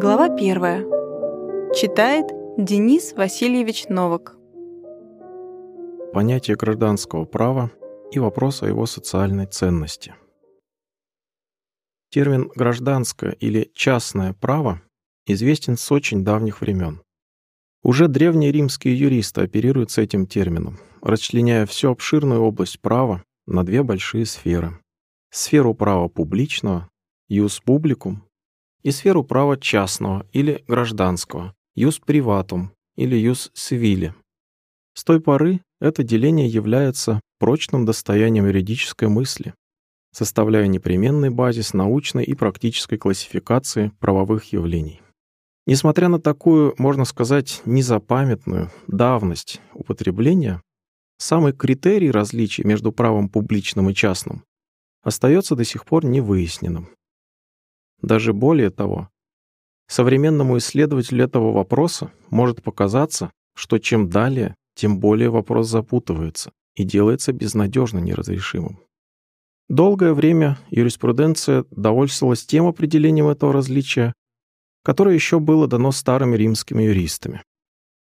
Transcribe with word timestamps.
Глава 0.00 0.26
1. 0.26 1.74
Читает 1.74 2.26
Денис 2.56 3.14
Васильевич 3.14 3.86
Новак. 3.88 4.36
Понятие 6.12 6.56
гражданского 6.56 7.24
права 7.24 7.72
и 8.12 8.20
вопрос 8.20 8.62
о 8.62 8.68
его 8.68 8.86
социальной 8.86 9.46
ценности. 9.46 10.14
Термин 12.10 12.48
«гражданское» 12.54 13.32
или 13.32 13.72
«частное 13.74 14.34
право» 14.34 14.80
известен 15.26 15.76
с 15.76 15.90
очень 15.90 16.22
давних 16.22 16.60
времен. 16.60 17.02
Уже 17.82 18.06
древние 18.06 18.52
римские 18.52 18.96
юристы 18.96 19.40
оперируют 19.40 19.90
с 19.90 19.98
этим 19.98 20.28
термином, 20.28 20.78
расчленяя 21.02 21.66
всю 21.66 21.90
обширную 21.90 22.42
область 22.42 22.80
права 22.80 23.24
на 23.46 23.64
две 23.64 23.82
большие 23.82 24.26
сферы. 24.26 24.78
Сферу 25.32 25.74
права 25.74 26.06
публичного, 26.06 26.88
ius 27.28 27.60
publicum, 27.66 28.27
и 28.88 28.90
сферу 28.90 29.22
права 29.22 29.58
частного 29.58 30.26
или 30.32 30.64
гражданского, 30.66 31.54
ius 31.76 32.00
privatum 32.06 32.68
или 32.96 33.18
ius 33.18 33.50
civile. 33.54 34.14
С 34.94 35.04
той 35.04 35.20
поры 35.20 35.60
это 35.78 36.02
деление 36.02 36.48
является 36.48 37.20
прочным 37.38 37.84
достоянием 37.84 38.46
юридической 38.46 39.08
мысли, 39.08 39.52
составляя 40.12 40.66
непременный 40.68 41.28
базис 41.28 41.74
научной 41.74 42.24
и 42.24 42.34
практической 42.34 42.96
классификации 42.96 43.92
правовых 44.00 44.54
явлений. 44.54 45.02
Несмотря 45.66 46.08
на 46.08 46.18
такую, 46.18 46.74
можно 46.78 47.04
сказать, 47.04 47.60
незапамятную 47.66 48.70
давность 48.86 49.60
употребления, 49.74 50.62
самый 51.18 51.52
критерий 51.52 52.10
различий 52.10 52.64
между 52.64 52.90
правом 52.90 53.28
публичным 53.28 53.90
и 53.90 53.94
частным 53.94 54.44
остается 55.02 55.56
до 55.56 55.64
сих 55.64 55.84
пор 55.84 56.06
невыясненным. 56.06 56.88
Даже 58.02 58.32
более 58.32 58.70
того, 58.70 59.08
современному 59.88 60.58
исследователю 60.58 61.24
этого 61.24 61.52
вопроса 61.52 62.12
может 62.30 62.62
показаться, 62.62 63.32
что 63.54 63.78
чем 63.78 64.08
далее, 64.08 64.54
тем 64.74 65.00
более 65.00 65.30
вопрос 65.30 65.68
запутывается 65.68 66.52
и 66.76 66.84
делается 66.84 67.32
безнадежно 67.32 67.98
неразрешимым. 67.98 68.78
Долгое 69.68 70.14
время 70.14 70.58
юриспруденция 70.70 71.64
довольствовалась 71.70 72.46
тем 72.46 72.66
определением 72.66 73.26
этого 73.26 73.52
различия, 73.52 74.14
которое 74.84 75.14
еще 75.14 75.40
было 75.40 75.66
дано 75.66 75.90
старыми 75.90 76.36
римскими 76.36 76.84
юристами. 76.84 77.42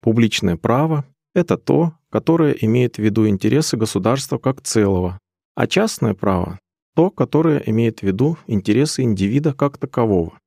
Публичное 0.01 0.57
право— 0.57 1.05
это 1.35 1.59
то, 1.59 1.95
которое 2.11 2.53
имеет 2.53 2.97
в 2.97 2.99
виду 3.01 3.29
интересы 3.29 3.77
государства 3.77 4.39
как 4.39 4.63
целого, 4.63 5.19
а 5.55 5.67
частное 5.67 6.15
право 6.15 6.59
то, 6.95 7.11
которое 7.11 7.63
имеет 7.67 8.01
в 8.01 8.03
виду 8.03 8.39
интересы 8.47 9.03
индивида 9.03 9.55
как 9.55 9.79
такового. 9.79 10.39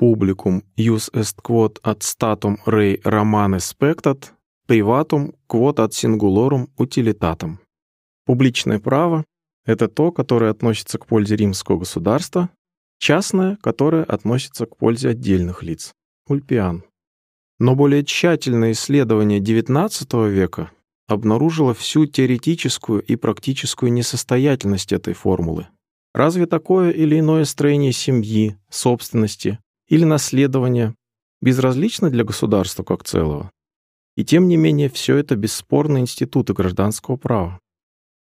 Publicum 0.00 0.62
jus 0.76 1.10
est 1.12 1.42
quod 1.42 1.78
ad 1.82 2.02
statum 2.02 2.56
rei 2.66 3.00
romane 3.04 3.60
spectat, 3.60 4.32
privatum 4.66 5.32
quod 5.46 5.78
ad 5.78 5.92
singularum 5.92 6.68
utilitatum. 6.76 7.58
Публичное 8.24 8.78
право— 8.78 9.24
это 9.66 9.88
то, 9.88 10.12
которое 10.12 10.50
относится 10.50 10.98
к 10.98 11.06
пользе 11.06 11.36
римского 11.36 11.78
государства, 11.78 12.50
частное, 12.98 13.56
которое 13.56 14.04
относится 14.04 14.66
к 14.66 14.76
пользе 14.76 15.10
отдельных 15.10 15.62
лиц. 15.62 15.92
Ульпиан. 16.28 16.84
Но 17.58 17.74
более 17.74 18.04
тщательное 18.04 18.72
исследование 18.72 19.40
XIX 19.40 20.28
века 20.28 20.70
обнаружила 21.12 21.74
всю 21.74 22.06
теоретическую 22.06 23.02
и 23.02 23.16
практическую 23.16 23.92
несостоятельность 23.92 24.92
этой 24.92 25.14
формулы. 25.14 25.68
Разве 26.14 26.46
такое 26.46 26.90
или 26.90 27.18
иное 27.18 27.44
строение 27.44 27.92
семьи, 27.92 28.56
собственности 28.68 29.58
или 29.88 30.04
наследования 30.04 30.94
безразлично 31.40 32.10
для 32.10 32.24
государства 32.24 32.82
как 32.82 33.04
целого? 33.04 33.50
И 34.16 34.24
тем 34.24 34.46
не 34.48 34.56
менее 34.56 34.90
все 34.90 35.16
это 35.16 35.36
бесспорные 35.36 36.02
институты 36.02 36.52
гражданского 36.52 37.16
права. 37.16 37.58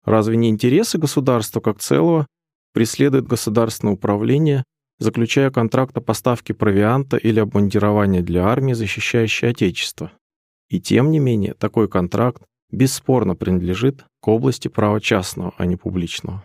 Разве 0.04 0.36
не 0.36 0.48
интересы 0.48 0.98
государства 0.98 1.60
как 1.60 1.78
целого 1.78 2.26
преследует 2.72 3.28
государственное 3.28 3.94
управление, 3.94 4.64
заключая 4.98 5.50
контракт 5.50 5.96
о 5.96 6.00
поставке 6.00 6.54
провианта 6.54 7.16
или 7.16 7.38
обмундирования 7.38 8.22
для 8.22 8.46
армии, 8.46 8.72
защищающей 8.72 9.48
Отечество? 9.48 10.10
И 10.68 10.80
тем 10.80 11.10
не 11.12 11.20
менее 11.20 11.54
такой 11.54 11.88
контракт 11.88 12.42
бесспорно 12.70 13.34
принадлежит 13.34 14.04
к 14.20 14.28
области 14.28 14.68
права 14.68 15.00
частного, 15.00 15.54
а 15.56 15.66
не 15.66 15.76
публичного. 15.76 16.44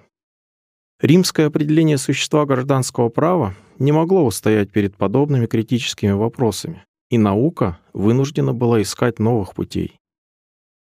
Римское 1.02 1.48
определение 1.48 1.98
существа 1.98 2.46
гражданского 2.46 3.10
права 3.10 3.56
не 3.78 3.92
могло 3.92 4.26
устоять 4.26 4.72
перед 4.72 4.96
подобными 4.96 5.48
критическими 5.48 6.12
вопросами, 6.12 6.86
и 7.10 7.18
наука 7.18 7.80
вынуждена 7.94 8.54
была 8.54 8.82
искать 8.82 9.20
новых 9.20 9.54
путей. 9.54 9.98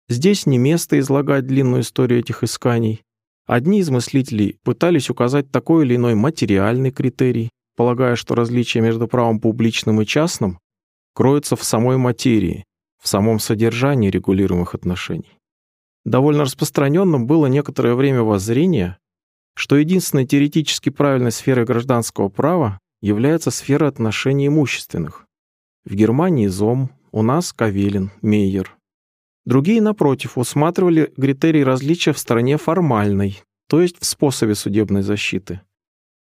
Здесь 0.07 0.47
не 0.47 0.57
место 0.57 0.97
излагать 0.97 1.45
длинную 1.45 1.81
историю 1.81 2.21
этих 2.21 2.43
исканий. 2.43 3.03
Одни 3.45 3.79
из 3.79 3.91
мыслителей 3.91 4.57
пытались 4.63 5.11
указать 5.11 5.51
такой 5.51 5.85
или 5.85 5.95
иной 5.95 6.15
материальный 6.15 6.91
критерий, 6.91 7.49
полагая, 7.75 8.15
что 8.15 8.33
различие 8.33 8.81
между 8.81 9.07
правом 9.07 9.39
публичным 9.39 10.01
и 10.01 10.05
частным 10.05 10.59
кроется 11.13 11.55
в 11.55 11.63
самой 11.63 11.97
материи, 11.97 12.63
в 13.01 13.07
самом 13.07 13.39
содержании 13.39 14.09
регулируемых 14.09 14.75
отношений. 14.75 15.37
Довольно 16.05 16.43
распространенным 16.43 17.27
было 17.27 17.47
некоторое 17.47 17.95
время 17.95 18.23
воззрение, 18.23 18.97
что 19.55 19.75
единственной 19.75 20.25
теоретически 20.25 20.89
правильной 20.89 21.31
сферой 21.31 21.65
гражданского 21.65 22.29
права 22.29 22.79
является 23.01 23.51
сфера 23.51 23.87
отношений 23.87 24.47
имущественных. 24.47 25.25
В 25.85 25.93
Германии 25.95 26.47
Зом, 26.47 26.91
у 27.11 27.21
нас 27.21 27.53
Кавелин, 27.53 28.11
Мейер. 28.21 28.75
Другие, 29.45 29.81
напротив, 29.81 30.37
усматривали 30.37 31.11
критерий 31.15 31.63
различия 31.63 32.13
в 32.13 32.19
стороне 32.19 32.57
формальной, 32.57 33.41
то 33.67 33.81
есть 33.81 33.99
в 33.99 34.05
способе 34.05 34.55
судебной 34.55 35.01
защиты. 35.01 35.61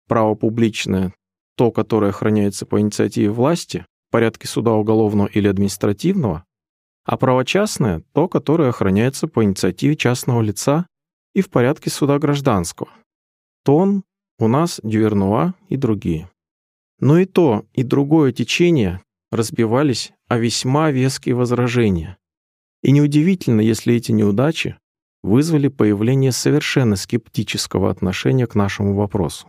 Право 0.09 0.35
публичное— 0.35 1.15
то, 1.57 1.71
которое 1.71 2.09
охраняется 2.09 2.67
по 2.67 2.81
инициативе 2.81 3.31
власти, 3.31 3.87
в 4.09 4.13
порядке 4.13 4.49
суда 4.49 4.73
уголовного 4.73 5.29
или 5.29 5.47
административного, 5.47 6.45
а 7.05 7.17
право 7.17 7.45
частное— 7.45 8.03
то, 8.13 8.29
которое 8.29 8.71
охраняется 8.71 9.29
по 9.29 9.45
инициативе 9.45 9.97
частного 9.97 10.43
лица 10.43 10.87
и 11.35 11.41
в 11.43 11.51
порядке 11.51 11.91
суда 11.91 12.19
гражданского. 12.19 12.91
Тон, 13.65 14.05
у 14.39 14.49
нас 14.49 14.81
Дювернуа 14.83 15.55
и 15.69 15.77
другие. 15.77 16.31
Но 16.99 17.19
и 17.19 17.25
то, 17.25 17.65
и 17.73 17.83
другое 17.83 18.33
течение 18.33 19.03
разбивались 19.31 20.13
о 20.29 20.39
весьма 20.39 20.91
веские 20.91 21.35
возражения. 21.35 22.17
И 22.83 22.93
неудивительно, 22.93 23.61
если 23.61 23.95
эти 23.95 24.13
неудачи 24.13 24.77
вызвали 25.23 25.69
появление 25.69 26.33
совершенно 26.33 26.97
скептического 26.97 27.91
отношения 27.91 28.47
к 28.47 28.55
нашему 28.55 28.95
вопросу. 28.95 29.49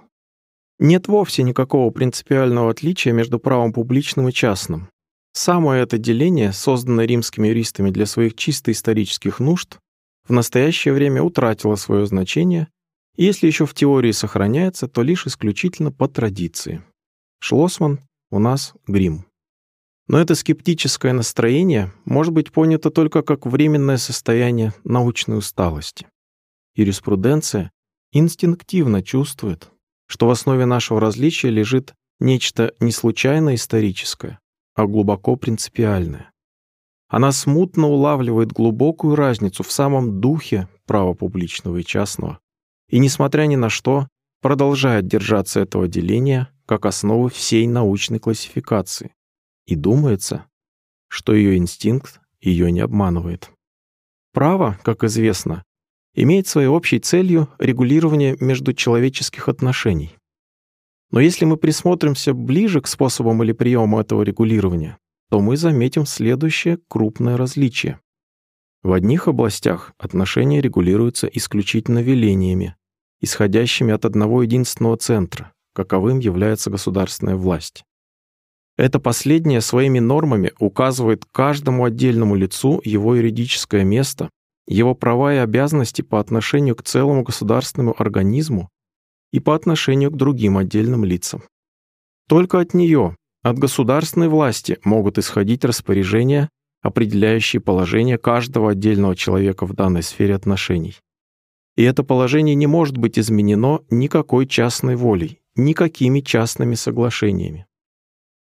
Нет 0.79 1.07
вовсе 1.07 1.43
никакого 1.43 1.91
принципиального 1.91 2.71
отличия 2.71 3.11
между 3.11 3.39
правом 3.39 3.73
публичным 3.73 4.29
и 4.29 4.31
частным. 4.31 4.89
Самое 5.37 5.83
это 5.83 5.97
деление, 5.97 6.53
созданное 6.53 7.05
римскими 7.05 7.49
юристами 7.49 7.89
для 7.89 8.05
своих 8.05 8.35
чисто 8.35 8.71
исторических 8.71 9.41
нужд, 9.41 9.79
в 10.25 10.31
настоящее 10.31 10.93
время 10.93 11.21
утратило 11.21 11.75
свое 11.75 12.05
значение, 12.05 12.69
и 13.17 13.25
если 13.25 13.45
еще 13.45 13.65
в 13.65 13.73
теории 13.73 14.13
сохраняется, 14.13 14.87
то 14.87 15.01
лишь 15.01 15.27
исключительно 15.27 15.91
по 15.91 16.07
традиции. 16.07 16.85
Шлосман 17.39 17.99
у 18.31 18.39
нас 18.39 18.75
Грим. 18.87 19.25
Но 20.07 20.19
это 20.19 20.35
скептическое 20.35 21.11
настроение 21.11 21.91
может 22.05 22.31
быть 22.31 22.53
понято 22.53 22.89
только 22.89 23.21
как 23.21 23.45
временное 23.45 23.97
состояние 23.97 24.73
научной 24.85 25.37
усталости. 25.37 26.07
Юриспруденция 26.75 27.71
инстинктивно 28.13 29.03
чувствует, 29.03 29.69
что 30.07 30.27
в 30.27 30.29
основе 30.29 30.65
нашего 30.65 31.01
различия 31.01 31.49
лежит 31.49 31.93
нечто 32.21 32.73
не 32.79 32.93
случайно 32.93 33.55
историческое, 33.55 34.39
а 34.75 34.85
глубоко 34.85 35.35
принципиальное. 35.35 36.31
Она 37.07 37.31
смутно 37.31 37.87
улавливает 37.87 38.51
глубокую 38.51 39.15
разницу 39.15 39.63
в 39.63 39.71
самом 39.71 40.19
духе 40.19 40.67
права 40.85 41.13
публичного 41.13 41.77
и 41.77 41.83
частного, 41.83 42.39
и, 42.89 42.99
несмотря 42.99 43.43
ни 43.43 43.55
на 43.55 43.69
что, 43.69 44.07
продолжает 44.41 45.07
держаться 45.07 45.59
этого 45.59 45.87
деления 45.87 46.49
как 46.65 46.85
основы 46.85 47.29
всей 47.29 47.67
научной 47.67 48.19
классификации. 48.19 49.13
И 49.65 49.75
думается, 49.75 50.45
что 51.07 51.33
ее 51.33 51.57
инстинкт 51.57 52.19
ее 52.41 52.71
не 52.71 52.81
обманывает. 52.81 53.51
Право, 54.33 54.77
как 54.83 55.03
известно, 55.03 55.63
имеет 56.13 56.47
своей 56.47 56.67
общей 56.67 56.99
целью 56.99 57.49
регулирование 57.57 58.35
междучеловеческих 58.39 59.47
отношений. 59.47 60.15
Но 61.11 61.19
если 61.19 61.45
мы 61.45 61.57
присмотримся 61.57 62.33
ближе 62.33 62.81
к 62.81 62.87
способам 62.87 63.43
или 63.43 63.51
приему 63.51 63.99
этого 63.99 64.23
регулирования, 64.23 64.97
то 65.29 65.39
мы 65.39 65.57
заметим 65.57 66.05
следующее 66.05 66.79
крупное 66.87 67.37
различие. 67.37 67.99
В 68.83 68.93
одних 68.93 69.27
областях 69.27 69.93
отношения 69.97 70.61
регулируются 70.61 71.27
исключительно 71.27 71.99
велениями, 71.99 72.75
исходящими 73.21 73.93
от 73.93 74.05
одного 74.05 74.43
единственного 74.43 74.97
центра, 74.97 75.53
каковым 75.73 76.19
является 76.19 76.69
государственная 76.69 77.35
власть. 77.35 77.83
Это 78.77 78.99
последнее 78.99 79.61
своими 79.61 79.99
нормами 79.99 80.51
указывает 80.59 81.25
каждому 81.31 81.85
отдельному 81.85 82.35
лицу 82.35 82.81
его 82.83 83.15
юридическое 83.15 83.83
место, 83.83 84.29
его 84.67 84.93
права 84.95 85.33
и 85.33 85.37
обязанности 85.37 86.01
по 86.01 86.19
отношению 86.19 86.75
к 86.75 86.83
целому 86.83 87.23
государственному 87.23 87.95
организму 87.97 88.69
и 89.35 89.41
по 89.41 89.53
отношению 89.53 90.11
к 90.11 90.15
другим 90.15 90.57
отдельным 90.57 91.03
лицам. 91.03 91.43
Только 92.29 92.61
от 92.61 92.73
нее, 92.73 93.17
от 93.43 93.59
государственной 93.59 94.29
власти, 94.29 94.79
могут 94.85 95.17
исходить 95.17 95.65
распоряжения, 95.65 96.47
определяющие 96.81 97.59
положение 97.61 98.17
каждого 98.17 98.71
отдельного 98.71 99.13
человека 99.13 99.65
в 99.65 99.73
данной 99.73 100.03
сфере 100.03 100.35
отношений. 100.35 100.95
И 101.75 101.83
это 101.83 102.03
положение 102.03 102.55
не 102.55 102.65
может 102.65 102.95
быть 102.95 103.19
изменено 103.19 103.81
никакой 103.89 104.47
частной 104.47 104.95
волей, 104.95 105.41
никакими 105.57 106.21
частными 106.21 106.75
соглашениями. 106.75 107.65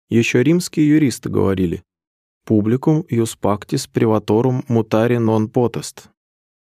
Еще 0.09 0.44
римские 0.44 0.89
юристы 0.89 1.29
говорили 1.29 1.83
«publicum 2.45 3.05
ius 3.09 3.37
pactis 3.41 3.87
privatorum 3.89 4.65
mutare 4.67 5.19
non 5.19 5.49
potest». 5.49 6.09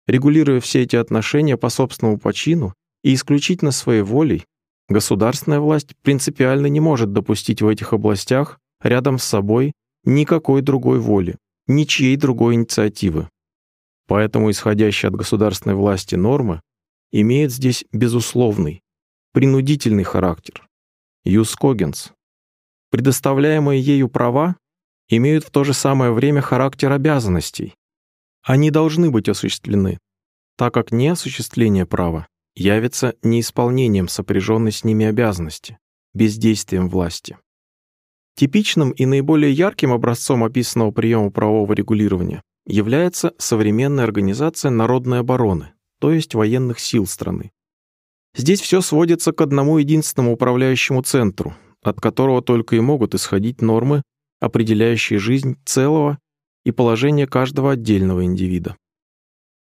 Регулируя 0.06 0.60
все 0.60 0.82
эти 0.82 0.94
отношения 0.94 1.56
по 1.56 1.68
собственному 1.68 2.18
почину 2.18 2.74
и 3.04 3.14
исключительно 3.14 3.70
своей 3.70 4.02
волей, 4.02 4.44
государственная 4.88 5.60
власть 5.60 5.94
принципиально 6.02 6.66
не 6.66 6.80
может 6.80 7.12
допустить 7.12 7.62
в 7.62 7.68
этих 7.68 7.92
областях 7.92 8.58
рядом 8.82 9.18
с 9.18 9.24
собой 9.24 9.72
никакой 10.04 10.62
другой 10.62 10.98
воли, 10.98 11.36
ничьей 11.68 12.16
другой 12.16 12.54
инициативы. 12.54 13.28
Поэтому 14.08 14.50
исходящие 14.50 15.08
от 15.10 15.16
государственной 15.16 15.76
власти 15.76 16.14
нормы 16.14 16.60
имеют 17.12 17.52
здесь 17.52 17.84
безусловный, 17.92 18.82
принудительный 19.32 20.04
характер. 20.04 20.66
Юс 21.24 21.54
когенс. 21.54 22.12
Предоставляемые 22.90 23.80
ею 23.80 24.08
права 24.08 24.56
имеют 25.08 25.44
в 25.44 25.50
то 25.50 25.64
же 25.64 25.74
самое 25.74 26.12
время 26.12 26.40
характер 26.40 26.90
обязанностей. 26.92 27.74
Они 28.42 28.70
должны 28.70 29.10
быть 29.10 29.28
осуществлены, 29.28 29.98
так 30.56 30.72
как 30.72 30.92
неосуществление 30.92 31.86
права 31.86 32.26
явится 32.56 33.14
неисполнением 33.22 34.08
сопряженной 34.08 34.72
с 34.72 34.84
ними 34.84 35.06
обязанности, 35.06 35.78
бездействием 36.12 36.88
власти. 36.88 37.38
Типичным 38.36 38.90
и 38.90 39.06
наиболее 39.06 39.52
ярким 39.52 39.92
образцом 39.92 40.42
описанного 40.44 40.90
приема 40.90 41.30
правового 41.30 41.72
регулирования 41.72 42.42
является 42.66 43.34
современная 43.38 44.04
организация 44.04 44.70
народной 44.70 45.20
обороны, 45.20 45.72
то 46.00 46.12
есть 46.12 46.34
военных 46.34 46.80
сил 46.80 47.06
страны. 47.06 47.52
Здесь 48.36 48.60
все 48.60 48.80
сводится 48.80 49.32
к 49.32 49.40
одному 49.40 49.78
единственному 49.78 50.34
управляющему 50.34 51.02
центру, 51.02 51.54
от 51.82 52.00
которого 52.00 52.42
только 52.42 52.74
и 52.74 52.80
могут 52.80 53.14
исходить 53.14 53.62
нормы, 53.62 54.02
определяющие 54.40 55.18
жизнь 55.18 55.56
целого 55.64 56.18
и 56.64 56.72
положение 56.72 57.26
каждого 57.26 57.72
отдельного 57.72 58.24
индивида. 58.24 58.76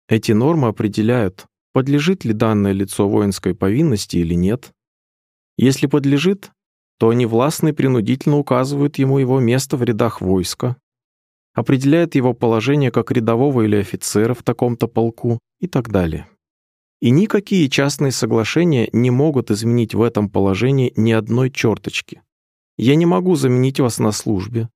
Эти 0.08 0.32
нормы 0.32 0.68
определяют, 0.68 1.46
подлежит 1.74 2.24
ли 2.24 2.32
данное 2.32 2.72
лицо 2.72 3.08
воинской 3.08 3.54
повинности 3.54 4.16
или 4.16 4.34
нет. 4.34 4.72
Если 5.58 5.88
подлежит, 5.88 6.52
то 6.98 7.08
они 7.08 7.26
принудительно 7.26 8.38
указывают 8.38 8.96
ему 8.98 9.18
его 9.18 9.40
место 9.40 9.76
в 9.76 9.82
рядах 9.82 10.20
войска, 10.20 10.76
определяют 11.52 12.14
его 12.14 12.32
положение 12.32 12.92
как 12.92 13.10
рядового 13.10 13.62
или 13.62 13.76
офицера 13.76 14.34
в 14.34 14.44
таком-то 14.44 14.86
полку 14.86 15.40
и 15.60 15.66
так 15.66 15.90
далее. 15.90 16.28
И 17.00 17.10
никакие 17.10 17.68
частные 17.68 18.12
соглашения 18.12 18.88
не 18.92 19.10
могут 19.10 19.50
изменить 19.50 19.94
в 19.94 20.02
этом 20.02 20.30
положении 20.30 20.92
ни 20.96 21.10
одной 21.10 21.50
черточки. 21.50 22.22
Я 22.78 22.94
не 22.94 23.04
могу 23.04 23.34
заменить 23.34 23.80
вас 23.80 23.98
на 23.98 24.12
службе, 24.12 24.68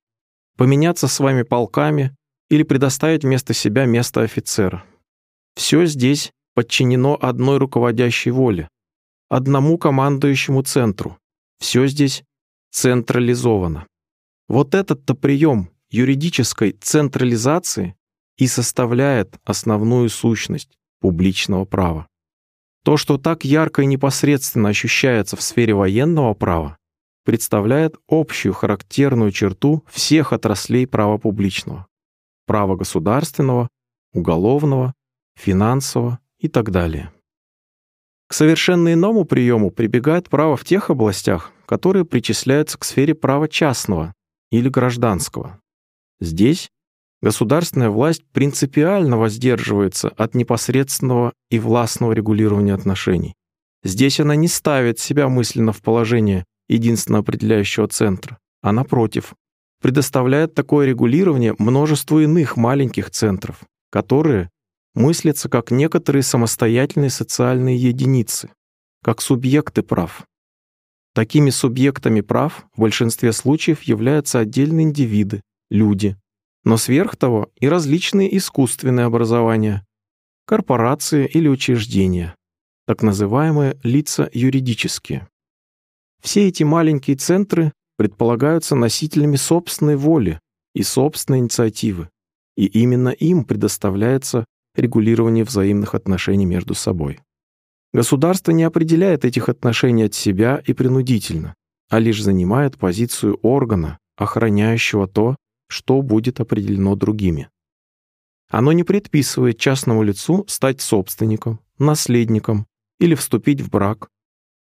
поменяться 0.57 1.07
с 1.07 1.21
вами 1.21 1.43
полками 1.45 2.17
или 2.51 2.65
предоставить 2.65 3.23
вместо 3.23 3.55
себя 3.55 3.87
место 3.87 4.23
офицера. 4.23 4.85
Все 5.55 5.87
здесь 5.87 6.33
подчинено 6.59 7.17
одной 7.21 7.59
руководящей 7.59 8.33
воле, 8.33 8.69
одному 9.29 9.79
командующему 9.79 10.63
центру. 10.63 11.17
Все 11.61 11.87
здесь 11.87 12.25
централизовано. 12.73 13.87
Вот 14.49 14.75
этот-то 14.75 15.15
прием 15.15 15.71
юридической 15.89 16.73
централизации 16.73 17.95
и 18.39 18.49
составляет 18.49 19.39
основную 19.45 20.09
сущность 20.09 20.77
публичного 21.01 21.65
права. 21.65 22.09
То, 22.83 22.97
что 22.97 23.19
так 23.19 23.45
ярко 23.45 23.83
и 23.83 23.87
непосредственно 23.87 24.71
ощущается 24.71 25.37
в 25.37 25.43
сфере 25.43 25.75
военного 25.75 26.35
права, 26.35 26.77
представляет 27.25 27.95
общую 28.09 28.53
характерную 28.53 29.31
черту 29.31 29.85
всех 29.87 30.33
отраслей 30.33 30.89
права 30.89 31.19
публичного– 31.19 31.87
права 32.47 32.75
государственного, 32.75 33.69
уголовного, 34.13 34.93
финансового 35.37 36.19
и 36.39 36.49
так 36.49 36.71
далее. 36.71 37.13
К 38.29 38.35
совершенно 38.35 38.93
иному 38.93 39.25
приему 39.25 39.71
прибегает 39.71 40.29
право 40.29 40.57
в 40.57 40.65
тех 40.65 40.91
областях, 40.91 41.53
которые 41.67 42.05
причисляются 42.05 42.79
к 42.79 42.85
сфере 42.85 43.15
права 43.15 43.49
частного 43.49 44.15
или 44.51 44.69
гражданского. 44.69 45.61
Здесь 46.21 46.69
государственная 47.23 47.91
власть 47.91 48.25
принципиально 48.33 49.17
воздерживается 49.17 50.09
от 50.11 50.35
непосредственного 50.35 51.33
и 51.51 51.59
властного 51.59 52.13
регулирования 52.13 52.75
отношений. 52.75 53.35
Здесь 53.83 54.21
она 54.21 54.37
не 54.37 54.49
ставит 54.49 54.99
себя 54.99 55.29
мысленно 55.29 55.73
в 55.73 55.81
положение 55.81 56.45
единственно 56.69 57.19
определяющего 57.19 57.89
центра, 57.89 58.39
а 58.63 58.73
напротив, 58.73 59.35
предоставляет 59.81 60.55
такое 60.55 60.87
регулирование 60.87 61.55
множеству 61.59 62.21
иных 62.21 62.57
маленьких 62.57 63.11
центров, 63.11 63.61
которые 63.91 64.51
мыслятся 64.99 65.49
как 65.49 65.71
некоторые 65.71 66.23
самостоятельные 66.23 67.11
социальные 67.11 67.77
единицы, 67.77 68.51
как 69.03 69.23
субъекты 69.23 69.83
прав. 69.83 70.27
Такими 71.15 71.51
субъектами 71.51 72.21
прав 72.21 72.67
в 72.75 72.81
большинстве 72.81 73.33
случаев 73.33 73.83
являются 73.83 74.41
отдельные 74.41 74.85
индивиды, 74.85 75.41
люди, 75.71 76.17
но 76.65 76.77
сверх 76.77 77.17
того 77.17 77.49
и 77.61 77.69
различные 77.69 78.37
искусственные 78.37 79.07
образования, 79.07 79.87
корпорации 80.47 81.27
или 81.27 81.49
учреждения, 81.49 82.35
так 82.87 83.03
называемые 83.03 83.79
лица 83.85 84.29
юридические. 84.33 85.29
Все 86.21 86.49
эти 86.49 86.65
маленькие 86.65 87.17
центры 87.17 87.73
предполагаются 87.97 88.75
носителями 88.75 89.37
собственной 89.37 89.97
воли 89.97 90.41
и 90.75 90.83
собственной 90.83 91.39
инициативы, 91.39 92.09
и 92.57 92.67
именно 92.67 93.11
им 93.11 93.45
предоставляется 93.45 94.45
регулирование 94.79 95.45
взаимных 95.45 95.95
отношений 95.95 96.47
между 96.47 96.75
собой. 96.75 97.21
Государство 97.93 98.53
не 98.53 98.65
определяет 98.65 99.25
этих 99.25 99.49
отношений 99.49 100.05
от 100.05 100.15
себя 100.15 100.63
и 100.67 100.73
принудительно, 100.73 101.55
а 101.89 101.99
лишь 101.99 102.23
занимает 102.23 102.77
позицию 102.77 103.39
органа, 103.43 103.99
охраняющего 104.17 105.09
то, 105.09 105.37
что 105.69 106.03
будет 106.03 106.41
определено 106.41 106.97
другими. 106.97 107.49
Оно 108.51 108.73
не 108.73 108.85
предписывает 108.85 109.59
частному 109.59 110.03
лицу 110.03 110.45
стать 110.49 110.81
собственником, 110.81 111.61
наследником 111.79 112.67
или 112.99 113.15
вступить 113.15 113.61
в 113.61 113.71
брак. 113.71 114.09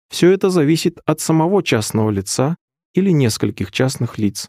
Все 0.09 0.31
это 0.31 0.51
зависит 0.51 0.99
от 1.05 1.21
самого 1.21 1.63
частного 1.63 2.11
лица 2.11 2.57
или 2.95 3.11
нескольких 3.11 3.73
частных 3.73 4.19
лиц, 4.19 4.49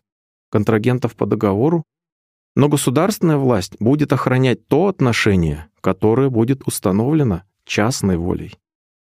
контрагентов 0.49 1.15
по 1.15 1.25
договору, 1.25 1.83
но 2.55 2.69
государственная 2.69 3.37
власть 3.37 3.75
будет 3.79 4.13
охранять 4.13 4.67
то 4.67 4.87
отношение, 4.87 5.67
которое 5.81 6.29
будет 6.29 6.63
установлено 6.65 7.43
частной 7.65 8.17
волей. 8.17 8.53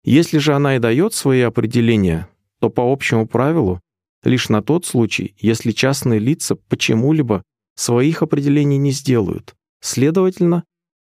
Если 0.05 0.39
же 0.39 0.55
она 0.55 0.77
и 0.77 0.79
дает 0.79 1.15
свои 1.15 1.41
определения, 1.41 2.29
то 2.61 2.71
по 2.71 2.93
общему 2.93 3.27
правилу 3.27 3.81
лишь 4.25 4.49
на 4.49 4.63
тот 4.63 4.85
случай, 4.87 5.35
если 5.39 5.71
частные 5.71 6.19
лица 6.19 6.57
почему-либо 6.57 7.43
своих 7.77 8.23
определений 8.23 8.79
не 8.79 8.91
сделают, 8.91 9.55
следовательно, 9.81 10.65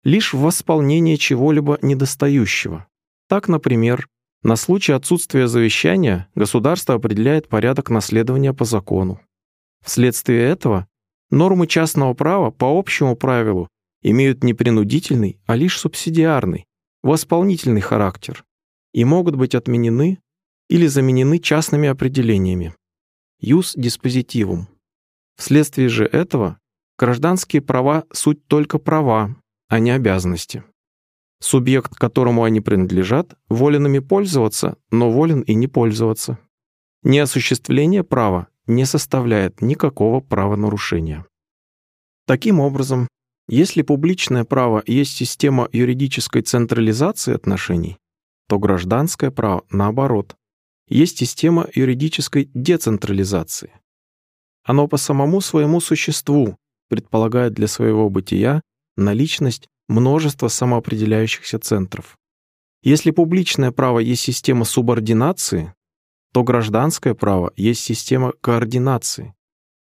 лишь 0.02 0.34
в 0.34 0.40
восполнение 0.40 1.16
чего-либо 1.16 1.78
недостающего. 1.82 2.86
Так, 3.28 3.48
например, 3.48 4.08
на 4.42 4.56
случай 4.56 4.92
отсутствия 4.92 5.48
завещания 5.48 6.28
государство 6.34 6.94
определяет 6.94 7.48
порядок 7.48 7.90
наследования 7.90 8.52
по 8.52 8.64
закону. 8.64 9.20
Вследствие 9.84 10.42
этого 10.48 10.86
нормы 11.30 11.66
частного 11.66 12.14
права 12.14 12.50
по 12.50 12.78
общему 12.78 13.16
правилу 13.16 13.68
имеют 14.02 14.44
не 14.44 14.54
принудительный, 14.54 15.38
а 15.46 15.56
лишь 15.56 15.78
субсидиарный, 15.78 16.66
восполнительный 17.02 17.80
характер 17.80 18.44
и 18.92 19.04
могут 19.04 19.36
быть 19.36 19.54
отменены 19.54 20.18
или 20.68 20.86
заменены 20.86 21.38
частными 21.38 21.88
определениями 21.88 22.74
юс 23.40 23.74
диспозитивум. 23.76 24.68
Вследствие 25.36 25.88
же 25.88 26.06
этого 26.06 26.58
гражданские 26.98 27.60
права— 27.60 28.04
суть 28.12 28.46
только 28.46 28.78
права, 28.78 29.36
а 29.68 29.78
не 29.78 29.90
обязанности. 29.90 30.64
Субъект, 31.40 31.94
которому 31.94 32.44
они 32.44 32.62
принадлежат, 32.62 33.36
волен 33.48 33.86
ими 33.86 33.98
пользоваться, 33.98 34.78
но 34.90 35.10
волен 35.10 35.42
и 35.42 35.54
не 35.54 35.68
пользоваться. 35.68 36.38
Неосуществление 37.02 38.02
права 38.02 38.48
не 38.66 38.84
составляет 38.84 39.62
никакого 39.62 40.20
правонарушения. 40.20 41.26
Таким 42.26 42.60
образом, 42.60 43.08
если 43.48 43.82
публичное 43.82 44.44
право 44.44 44.82
есть 44.86 45.16
система 45.16 45.68
юридической 45.72 46.42
централизации 46.42 47.34
отношений, 47.34 47.98
то 48.48 48.58
гражданское 48.58 49.30
право, 49.30 49.64
наоборот, 49.70 50.34
есть 50.88 51.18
система 51.18 51.68
юридической 51.74 52.50
децентрализации. 52.54 53.70
Оно 54.64 54.88
по 54.88 54.96
самому 54.96 55.40
своему 55.40 55.80
существу 55.80 56.56
предполагает 56.88 57.54
для 57.54 57.68
своего 57.68 58.10
бытия 58.10 58.62
наличность 58.96 59.68
множества 59.88 60.48
самоопределяющихся 60.48 61.58
центров. 61.58 62.16
Если 62.82 63.10
публичное 63.10 63.72
право 63.72 64.00
есть 64.00 64.22
система 64.22 64.64
субординации, 64.64 65.74
то 66.36 66.44
гражданское 66.44 67.14
право 67.14 67.50
есть 67.56 67.80
система 67.80 68.34
координации. 68.42 69.34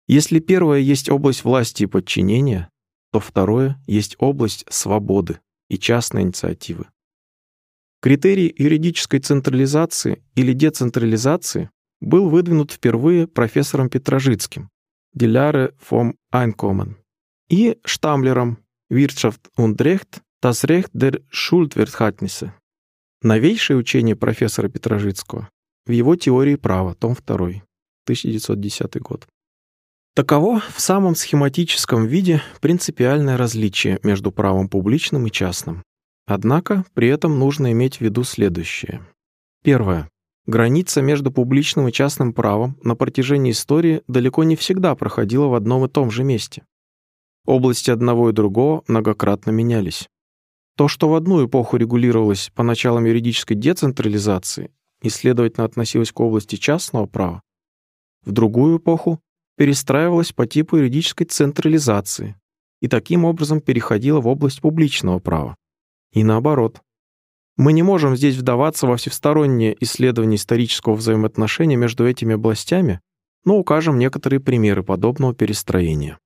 Если 0.05 0.37
первое 0.37 0.77
есть 0.77 1.09
область 1.09 1.43
власти 1.43 1.81
и 1.81 1.87
подчинения, 1.87 2.69
то 3.11 3.19
второе 3.19 3.81
есть 3.87 4.15
область 4.19 4.63
свободы 4.69 5.39
и 5.71 5.79
частной 5.79 6.21
инициативы. 6.21 6.85
Критерий 7.99 8.53
юридической 8.55 9.21
централизации 9.21 10.23
или 10.35 10.53
децентрализации 10.53 11.71
был 11.99 12.29
выдвинут 12.29 12.71
впервые 12.71 13.25
профессором 13.25 13.89
Петрожицким, 13.89 14.69
Диляре 15.15 15.73
фом 15.79 16.15
Einkommen, 16.31 16.97
и 17.49 17.79
Штамлером 17.83 18.59
Wirtschaft 18.91 19.49
und 19.57 19.81
Recht, 19.81 20.21
das 20.43 20.63
Recht 20.63 20.91
der 20.93 21.21
Schuldverhältnisse. 21.31 22.53
Новейшее 23.23 23.77
учение 23.77 24.15
профессора 24.15 24.69
Петрожицкого 24.69 25.49
в 25.85 25.91
его 25.91 26.15
теории 26.15 26.55
права, 26.55 26.95
том 26.95 27.15
2, 27.15 27.35
1910 27.35 29.01
год. 29.01 29.27
Таково 30.15 30.61
в 30.73 30.79
самом 30.79 31.13
схематическом 31.13 32.05
виде 32.05 32.41
принципиальное 32.61 33.37
различие 33.37 33.99
между 34.01 34.31
правом 34.31 34.69
публичным 34.69 35.27
и 35.27 35.31
частным. 35.31 35.83
Однако 36.25 36.85
при 36.93 37.09
этом 37.09 37.37
нужно 37.37 37.71
иметь 37.73 37.97
в 37.97 38.01
виду 38.01 38.23
следующее. 38.23 39.01
Первое. 39.63 40.09
Граница 40.47 41.01
между 41.01 41.31
публичным 41.31 41.87
и 41.87 41.91
частным 41.91 42.31
правом 42.31 42.77
на 42.81 42.95
протяжении 42.95 43.51
истории 43.51 44.03
далеко 44.07 44.43
не 44.43 44.55
всегда 44.55 44.95
проходила 44.95 45.47
в 45.47 45.55
одном 45.55 45.85
и 45.85 45.89
том 45.89 46.11
же 46.11 46.23
месте. 46.23 46.63
Области 47.45 47.91
одного 47.91 48.29
и 48.29 48.33
другого 48.33 48.83
многократно 48.87 49.51
менялись. 49.51 50.07
То, 50.77 50.87
что 50.87 51.09
в 51.09 51.15
одну 51.15 51.45
эпоху 51.45 51.77
регулировалось 51.77 52.51
по 52.55 52.63
началам 52.63 53.05
юридической 53.05 53.55
децентрализации 53.55 54.71
и, 55.05 55.09
следовательно, 55.09 55.65
относилось 55.65 56.11
к 56.11 56.19
области 56.19 56.55
частного 56.55 57.05
права, 57.05 57.41
в 58.25 58.31
другую 58.31 58.79
эпоху 58.79 59.21
перестраивалось 59.55 60.31
по 60.31 60.47
типу 60.47 60.77
юридической 60.77 61.25
централизации 61.25 62.35
и 62.81 62.87
таким 62.87 63.23
образом 63.23 63.61
переходило 63.61 64.19
в 64.19 64.27
область 64.27 64.61
публичного 64.61 65.19
права. 65.19 65.55
И 66.11 66.23
наоборот. 66.23 66.81
Мы 67.57 67.71
не 67.71 67.83
можем 67.83 68.17
здесь 68.17 68.35
вдаваться 68.35 68.85
во 68.85 68.97
всестороннее 68.97 69.77
исследование 69.79 70.35
исторического 70.35 70.95
взаимоотношения 70.95 71.77
между 71.77 72.05
этими 72.05 72.33
областями, 72.33 72.99
но 73.45 73.57
укажем 73.57 73.97
некоторые 73.97 74.41
примеры 74.41 74.83
подобного 74.83 75.33
перестроения. 75.33 76.19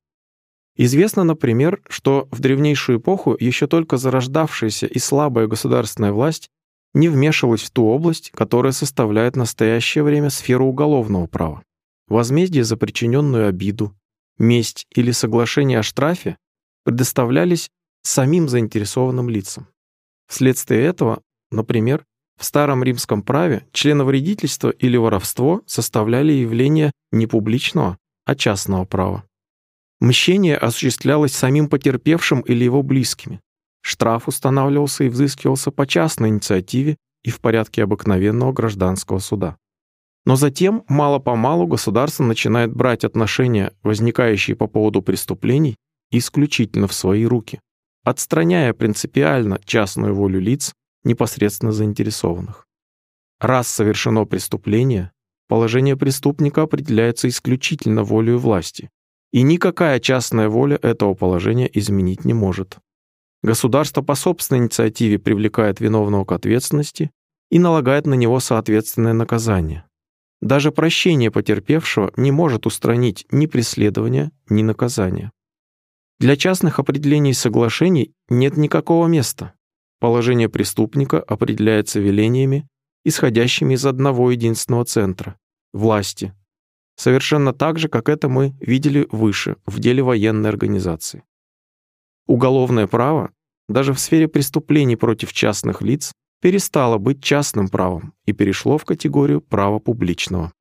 Известно, 0.76 1.24
например, 1.24 1.82
что 1.88 2.28
в 2.32 2.40
древнейшую 2.40 3.00
эпоху 3.00 3.36
еще 3.38 3.68
только 3.68 3.98
зарождавшаяся 3.98 4.88
и 4.88 4.98
слабая 4.98 5.48
государственная 5.48 6.14
власть 6.14 6.50
не 6.94 7.10
вмешивалась 7.10 7.64
в 7.64 7.72
ту 7.72 7.86
область, 7.86 8.32
которая 8.32 8.72
составляет 8.72 9.36
в 9.36 9.40
настоящее 9.40 10.04
время 10.04 10.30
сферу 10.30 10.66
уголовного 10.66 11.28
права. 11.28 11.64
Возмездие 12.08 12.64
за 12.64 12.78
причиненную 12.78 13.48
обиду, 13.48 13.96
месть 14.38 14.88
или 14.96 15.12
соглашение 15.12 15.80
о 15.80 15.84
штрафе 15.84 16.38
предоставлялись 16.84 17.70
самим 18.02 18.50
заинтересованным 18.50 19.30
лицам. 19.30 19.68
Вследствие 20.28 20.84
этого, 20.86 21.22
например, 21.52 22.06
в 22.38 22.46
старом 22.46 22.84
римском 22.84 23.22
праве 23.22 23.68
членовредительство 23.74 24.70
или 24.70 24.96
воровство 24.96 25.62
составляли 25.66 26.32
явление 26.32 26.94
не 27.12 27.28
публичного, 27.28 27.98
а 28.26 28.36
частного 28.36 28.86
права. 28.86 29.26
Мщение 30.00 30.56
осуществлялось 30.56 31.34
самим 31.34 31.68
потерпевшим 31.68 32.40
или 32.42 32.64
его 32.64 32.82
близкими. 32.82 33.42
Штраф 33.82 34.28
устанавливался 34.28 35.06
и 35.06 35.10
взыскивался 35.10 35.72
по 35.72 35.88
частной 35.88 36.30
инициативе 36.30 36.98
и 37.24 37.30
в 37.30 37.40
порядке 37.40 37.84
обыкновенного 37.84 38.54
гражданского 38.54 39.20
суда. 39.20 39.58
Но 40.26 40.36
затем, 40.36 40.84
мало-помалу, 40.88 41.66
государство 41.68 42.24
начинает 42.24 42.74
брать 42.74 43.04
отношения, 43.04 43.74
возникающие 43.84 44.56
по 44.56 44.68
поводу 44.68 45.02
преступлений, 45.02 45.76
исключительно 46.12 46.88
в 46.88 46.94
свои 46.94 47.26
руки, 47.26 47.62
отстраняя 48.04 48.74
принципиально 48.74 49.60
частную 49.66 50.14
волю 50.14 50.40
лиц, 50.40 50.74
непосредственно 51.04 51.72
заинтересованных. 51.72 52.68
Раз 53.40 53.68
совершено 53.70 54.26
преступление, 54.26 55.12
положение 55.48 55.96
преступника 55.96 56.64
определяется 56.64 57.30
исключительно 57.30 58.04
волей 58.04 58.34
власти, 58.34 58.90
и 59.32 59.42
никакая 59.44 60.00
частная 60.00 60.50
воля 60.50 60.78
этого 60.82 61.14
положения 61.14 61.70
изменить 61.72 62.26
не 62.26 62.34
может. 62.34 62.80
Государство 63.42 64.02
по 64.02 64.16
собственной 64.16 64.62
инициативе 64.62 65.18
привлекает 65.18 65.80
виновного 65.80 66.26
к 66.26 66.32
ответственности 66.32 67.12
и 67.50 67.60
налагает 67.60 68.06
на 68.06 68.14
него 68.16 68.40
соответственное 68.40 69.14
наказание. 69.14 69.86
Даже 70.42 70.72
прощение 70.72 71.32
потерпевшего 71.32 72.12
не 72.16 72.32
может 72.32 72.66
устранить 72.66 73.26
ни 73.32 73.46
преследования, 73.46 74.32
ни 74.50 74.62
наказания. 74.62 75.32
Для 76.20 76.36
частных 76.36 76.80
определений 76.80 77.34
соглашений 77.34 78.14
нет 78.30 78.58
никакого 78.58 79.08
места. 79.08 79.54
Положение 80.00 80.50
преступника 80.50 81.20
определяется 81.20 82.00
велениями, 82.00 82.68
исходящими 83.06 83.74
из 83.74 83.86
одного 83.86 84.32
единственного 84.32 84.86
центра– 84.86 85.38
власти. 85.74 86.34
Совершенно 86.96 87.54
так 87.54 87.80
же, 87.80 87.88
как 87.88 88.10
это 88.10 88.28
мы 88.28 88.54
видели 88.60 89.08
выше 89.12 89.56
в 89.66 89.80
деле 89.80 90.04
военной 90.04 90.50
организации. 90.50 91.24
Уголовное 92.30 92.86
право, 92.86 93.32
даже 93.68 93.92
в 93.92 94.00
сфере 94.00 94.28
преступлений 94.28 94.96
против 94.96 95.34
частных 95.34 95.82
лиц, 95.82 96.14
перестало 96.44 97.00
быть 97.00 97.24
частным 97.24 97.70
правом 97.70 98.14
и 98.26 98.34
перешло 98.34 98.78
в 98.78 98.86
категорию 98.86 99.42
права 99.42 99.80
публичного. 99.80 100.54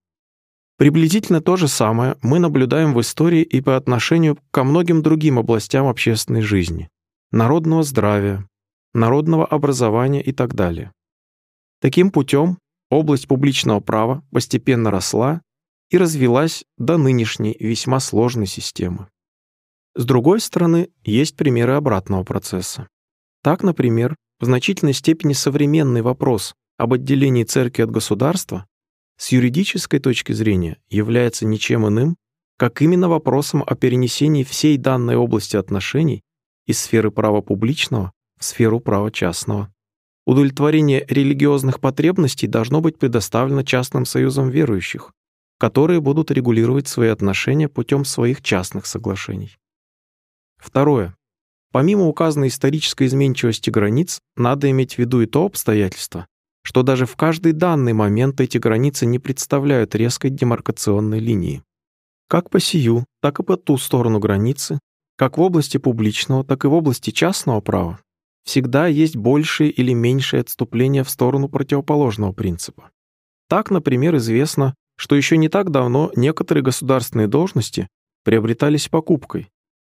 Приблизительно 0.79 1.43
то 1.43 1.57
же 1.57 1.69
самое 1.69 2.17
мы 2.23 2.39
наблюдаем 2.39 2.95
в 2.95 3.01
истории 3.03 3.43
и 3.43 3.61
по 3.61 3.77
отношению 3.77 4.39
ко 4.51 4.65
многим 4.65 5.03
другим 5.03 5.39
областям 5.39 5.87
общественной 5.87 6.41
жизни– 6.41 6.89
народного 7.33 7.83
здравия, 7.83 8.49
народного 8.95 9.45
образования 9.45 10.23
и 10.23 10.33
так 10.33 10.55
далее. 10.55 10.91
Таким 11.83 12.11
путем 12.11 12.57
область 12.89 13.29
публичного 13.29 13.81
права 13.81 14.25
постепенно 14.31 14.91
росла 14.91 15.43
и 15.91 15.99
развилась 15.99 16.65
до 16.79 16.97
нынешней 16.97 17.55
весьма 17.61 18.01
сложной 18.01 18.47
системы. 18.47 19.09
С 19.95 20.05
другой 20.05 20.41
стороны, 20.41 20.91
есть 21.05 21.37
примеры 21.37 21.75
обратного 21.75 22.25
процесса. 22.25 22.89
Так, 23.43 23.63
например, 23.63 24.17
в 24.41 24.45
значительной 24.45 24.93
степени 24.93 25.33
современный 25.33 26.03
вопрос 26.03 26.55
об 26.77 26.93
отделении 26.93 27.45
церкви 27.45 27.83
от 27.83 27.91
государства 27.91 28.67
с 29.17 29.33
юридической 29.33 29.99
точки 29.99 30.33
зрения 30.33 30.79
является 30.89 31.45
ничем 31.45 31.89
иным, 31.89 32.17
как 32.57 32.83
именно 32.83 33.09
вопросом 33.09 33.65
о 33.67 33.75
перенесении 33.75 34.45
всей 34.45 34.77
данной 34.77 35.17
области 35.17 35.57
отношений 35.57 36.23
из 36.67 36.79
сферы 36.81 37.11
права 37.11 37.41
публичного 37.41 38.13
в 38.39 38.45
сферу 38.45 38.79
права 38.81 39.11
частного. 39.11 39.73
Удовлетворение 40.27 41.07
религиозных 41.09 41.81
потребностей 41.81 42.47
должно 42.47 42.81
быть 42.81 42.99
предоставлено 42.99 43.63
частным 43.63 44.05
союзам 44.05 44.51
верующих, 44.51 45.13
которые 45.59 46.01
будут 46.01 46.31
регулировать 46.31 46.87
свои 46.87 47.09
отношения 47.09 47.69
путем 47.69 48.05
своих 48.05 48.43
частных 48.43 48.87
соглашений. 48.87 49.57
Второе. 50.59 51.15
Помимо 51.73 52.07
указанной 52.07 52.49
исторической 52.49 53.07
изменчивости 53.07 53.71
границ, 53.71 54.21
надо 54.37 54.71
иметь 54.71 54.95
в 54.95 54.99
виду 54.99 55.21
и 55.21 55.27
то 55.27 55.45
обстоятельство, 55.45 56.27
что 56.63 56.83
даже 56.83 57.07
в 57.07 57.17
каждый 57.17 57.53
данный 57.53 57.93
момент 57.93 58.41
эти 58.41 58.59
границы 58.59 59.07
не 59.07 59.19
представляют 59.19 59.95
резкой 59.95 60.31
демаркационной 60.31 61.21
линии. 61.21 61.63
Как 62.29 62.51
по 62.51 62.61
сию, 62.61 63.05
так 63.23 63.41
и 63.41 63.43
по 63.43 63.57
ту 63.57 63.79
сторону 63.79 64.19
границы, 64.19 64.79
как 65.17 65.39
в 65.39 65.41
области 65.41 65.79
публичного, 65.79 66.45
так 66.45 66.65
и 66.65 66.69
в 66.69 66.75
области 66.75 67.11
частного 67.11 67.61
права, 67.61 68.01
всегда 68.45 68.87
есть 68.87 69.17
большие 69.17 69.71
или 69.71 69.93
меньшие 69.93 70.41
отступления 70.41 71.05
в 71.05 71.11
сторону 71.11 71.49
противоположного 71.49 72.33
принципа. 72.33 72.91
Так, 73.49 73.71
например, 73.71 74.17
известно, 74.17 74.75
что 74.97 75.17
еще 75.17 75.37
не 75.37 75.49
так 75.49 75.71
давно 75.71 76.13
некоторые 76.17 76.63
государственные 76.63 77.29
должности 77.29 77.89
приобретались 78.25 78.89
покупкой, 78.89 79.49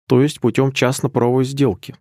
то 0.09 0.23
есть 0.23 0.41
путем 0.41 0.73
частно-правовой 0.73 1.45
сделки. 1.45 1.95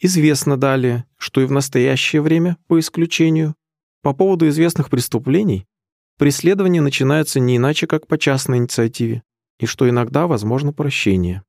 Известно 0.00 0.56
далее, 0.56 1.04
что 1.16 1.40
и 1.40 1.46
в 1.46 1.52
настоящее 1.52 2.20
время, 2.20 2.56
по 2.66 2.78
исключению, 2.78 3.54
по 4.02 4.12
поводу 4.12 4.48
известных 4.48 4.90
преступлений 4.90 5.66
преследование 6.18 6.82
начинается 6.82 7.40
не 7.40 7.56
иначе, 7.56 7.86
как 7.86 8.08
по 8.08 8.18
частной 8.18 8.58
инициативе, 8.58 9.22
и 9.60 9.66
что 9.66 9.88
иногда 9.88 10.26
возможно 10.26 10.72
прощение. 10.72 11.42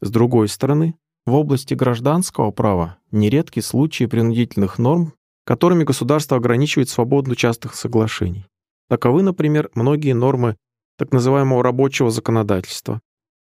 С 0.00 0.10
другой 0.10 0.48
стороны, 0.48 0.94
в 1.26 1.34
области 1.34 1.74
гражданского 1.74 2.50
права 2.50 2.96
нередки 3.10 3.60
случаи 3.60 4.04
принудительных 4.06 4.78
норм, 4.78 5.12
которыми 5.44 5.84
государство 5.84 6.38
ограничивает 6.38 6.88
свободу 6.88 7.34
частых 7.34 7.74
соглашений. 7.74 8.46
Таковы, 8.88 9.22
например, 9.22 9.70
многие 9.74 10.14
нормы 10.14 10.56
так 10.96 11.12
называемого 11.12 11.62
рабочего 11.62 12.10
законодательства, 12.10 13.00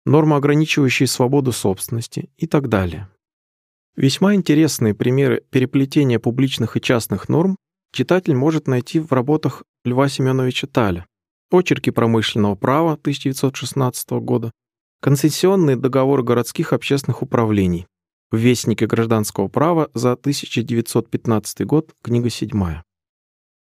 нормы, 0.05 0.35
ограничивающие 0.35 1.07
свободу 1.07 1.51
собственности 1.51 2.29
и 2.37 2.47
так 2.47 2.69
далее. 2.69 3.09
Весьма 3.95 4.35
интересные 4.35 4.93
примеры 4.93 5.43
переплетения 5.49 6.19
публичных 6.19 6.75
и 6.75 6.81
частных 6.81 7.29
норм 7.29 7.55
читатель 7.93 8.35
может 8.35 8.67
найти 8.67 8.99
в 8.99 9.11
работах 9.11 9.63
Льва 9.85 10.09
Семеновича 10.09 10.67
Таля 10.67 11.05
«Очерки 11.49 11.91
промышленного 11.91 12.55
права» 12.55 12.93
1916 12.93 14.09
года, 14.21 14.51
концессионные 15.01 15.77
договоры 15.77 16.23
городских 16.23 16.73
общественных 16.73 17.21
управлений, 17.21 17.87
в 18.31 18.37
Вестнике 18.37 18.85
гражданского 18.85 19.47
права 19.47 19.89
за 19.93 20.11
1915 20.13 21.65
год, 21.65 21.93
книга 22.01 22.29
7. 22.29 22.81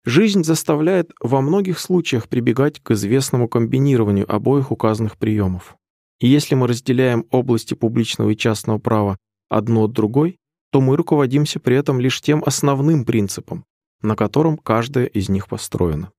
Жизнь 0.05 0.43
заставляет 0.43 1.11
во 1.21 1.41
многих 1.41 1.79
случаях 1.79 2.27
прибегать 2.27 2.79
к 2.79 2.91
известному 2.91 3.47
комбинированию 3.47 4.31
обоих 4.31 4.71
указанных 4.71 5.17
приемов. 5.17 5.78
И 6.19 6.27
если 6.27 6.55
мы 6.55 6.67
разделяем 6.67 7.25
области 7.31 7.73
публичного 7.73 8.31
и 8.31 8.37
частного 8.37 8.77
права 8.77 9.17
одно 9.49 9.85
от 9.85 9.93
другой, 9.93 10.37
то 10.71 10.81
мы 10.81 10.95
руководимся 10.95 11.59
при 11.59 11.75
этом 11.75 11.99
лишь 11.99 12.21
тем 12.21 12.43
основным 12.45 13.05
принципом, 13.05 13.65
на 14.01 14.15
котором 14.15 14.57
каждая 14.57 15.05
из 15.05 15.29
них 15.29 15.47
построена. 15.47 16.11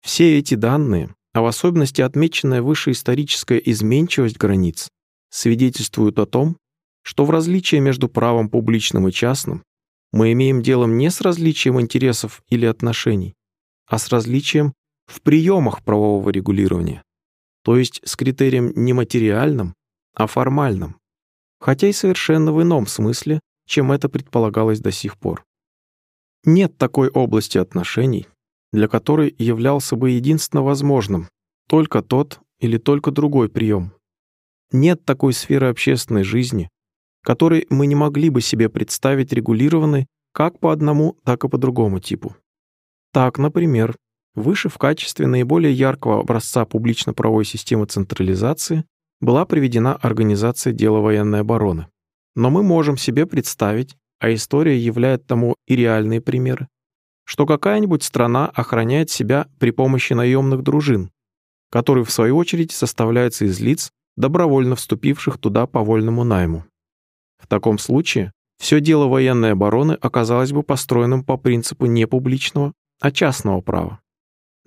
Все 0.00 0.38
эти 0.38 0.54
данные, 0.54 1.14
а 1.32 1.42
в 1.42 1.46
особенности 1.46 2.00
отмеченная 2.00 2.62
выше 2.62 2.92
историческая 2.92 3.58
изменчивость 3.58 4.38
границ, 4.38 4.88
свидетельствуют 5.30 6.18
о 6.18 6.26
том, 6.26 6.56
что 7.02 7.24
в 7.24 7.30
различии 7.30 7.76
между 7.76 8.08
правом 8.08 8.48
публичным 8.48 9.08
и 9.08 9.12
частным 9.12 9.62
мы 10.12 10.32
имеем 10.32 10.62
дело 10.62 10.86
не 10.86 11.10
с 11.10 11.20
различием 11.20 11.80
интересов 11.80 12.42
или 12.48 12.66
отношений, 12.66 13.34
а 13.86 13.98
с 13.98 14.08
различием 14.08 14.72
в 15.06 15.20
приемах 15.22 15.84
правового 15.84 16.30
регулирования, 16.30 17.02
то 17.62 17.76
есть 17.76 18.00
с 18.04 18.16
критерием 18.16 18.72
не 18.74 18.92
материальным, 18.92 19.74
а 20.14 20.26
формальным, 20.26 20.96
хотя 21.60 21.88
и 21.88 21.92
совершенно 21.92 22.52
в 22.52 22.62
ином 22.62 22.86
смысле, 22.86 23.40
чем 23.66 23.92
это 23.92 24.08
предполагалось 24.08 24.80
до 24.80 24.90
сих 24.90 25.18
пор. 25.18 25.44
Нет 26.44 26.76
такой 26.78 27.08
области 27.10 27.58
отношений, 27.58 28.26
для 28.72 28.88
которой 28.88 29.34
являлся 29.38 29.96
бы 29.96 30.10
единственно 30.10 30.62
возможным 30.62 31.28
только 31.68 32.02
тот 32.02 32.40
или 32.58 32.78
только 32.78 33.10
другой 33.10 33.48
прием. 33.48 33.92
Нет 34.72 35.04
такой 35.04 35.32
сферы 35.32 35.68
общественной 35.68 36.24
жизни, 36.24 36.68
которой 37.22 37.66
мы 37.70 37.86
не 37.86 37.94
могли 37.94 38.30
бы 38.30 38.40
себе 38.40 38.68
представить 38.68 39.32
регулированной 39.32 40.06
как 40.32 40.60
по 40.60 40.72
одному, 40.72 41.16
так 41.24 41.44
и 41.44 41.48
по 41.48 41.58
другому 41.58 42.00
типу. 42.00 42.36
Так, 43.12 43.38
например, 43.38 43.96
выше 44.34 44.68
в 44.68 44.78
качестве 44.78 45.26
наиболее 45.26 45.72
яркого 45.72 46.20
образца 46.20 46.64
публично-правовой 46.64 47.44
системы 47.44 47.86
централизации 47.86 48.84
была 49.20 49.44
приведена 49.44 49.94
организация 49.94 50.72
дела 50.72 51.00
военной 51.00 51.40
обороны. 51.40 51.88
Но 52.34 52.50
мы 52.50 52.62
можем 52.62 52.96
себе 52.96 53.26
представить, 53.26 53.96
а 54.18 54.32
история 54.32 54.78
являет 54.78 55.26
тому 55.26 55.56
и 55.66 55.76
реальные 55.76 56.20
примеры, 56.20 56.68
что 57.24 57.46
какая-нибудь 57.46 58.02
страна 58.02 58.46
охраняет 58.46 59.10
себя 59.10 59.46
при 59.58 59.70
помощи 59.70 60.12
наемных 60.12 60.62
дружин, 60.62 61.10
которые 61.70 62.04
в 62.04 62.10
свою 62.10 62.36
очередь 62.36 62.72
составляются 62.72 63.44
из 63.44 63.60
лиц, 63.60 63.90
добровольно 64.16 64.76
вступивших 64.76 65.38
туда 65.38 65.66
по 65.66 65.82
вольному 65.82 66.24
найму. 66.24 66.64
В 67.38 67.46
таком 67.46 67.78
случае 67.78 68.32
все 68.58 68.80
дело 68.80 69.06
военной 69.06 69.52
обороны 69.52 69.94
оказалось 69.94 70.52
бы 70.52 70.62
построенным 70.62 71.24
по 71.24 71.36
принципу 71.38 71.86
не 71.86 72.06
публичного, 72.06 72.74
а 73.00 73.10
частного 73.10 73.62
права. 73.62 74.00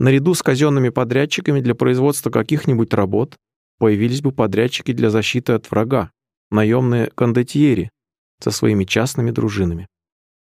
Наряду 0.03 0.33
с 0.33 0.43
казенными 0.43 0.89
подрядчиками 0.89 1.61
для 1.61 1.75
производства 1.75 2.29
каких-нибудь 2.29 2.93
работ 2.93 3.37
появились 3.79 4.19
бы 4.19 4.33
подрядчики 4.33 4.91
для 4.91 5.09
защиты 5.09 5.53
от 5.53 5.71
врага, 5.71 6.11
наемные 6.51 7.09
кондотьери 7.15 7.89
со 8.41 8.51
своими 8.51 8.83
частными 8.83 9.31
дружинами. 9.31 9.87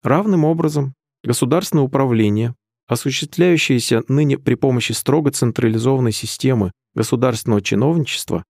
Равным 0.04 0.44
образом 0.44 0.96
государственное 1.24 1.86
управление, 1.86 2.56
осуществляющееся 2.88 4.04
ныне 4.10 4.38
при 4.38 4.56
помощи 4.56 4.92
строго 4.92 5.32
централизованной 5.32 6.12
системы 6.12 6.74
государственного 6.94 7.62
чиновничества, 7.62 8.44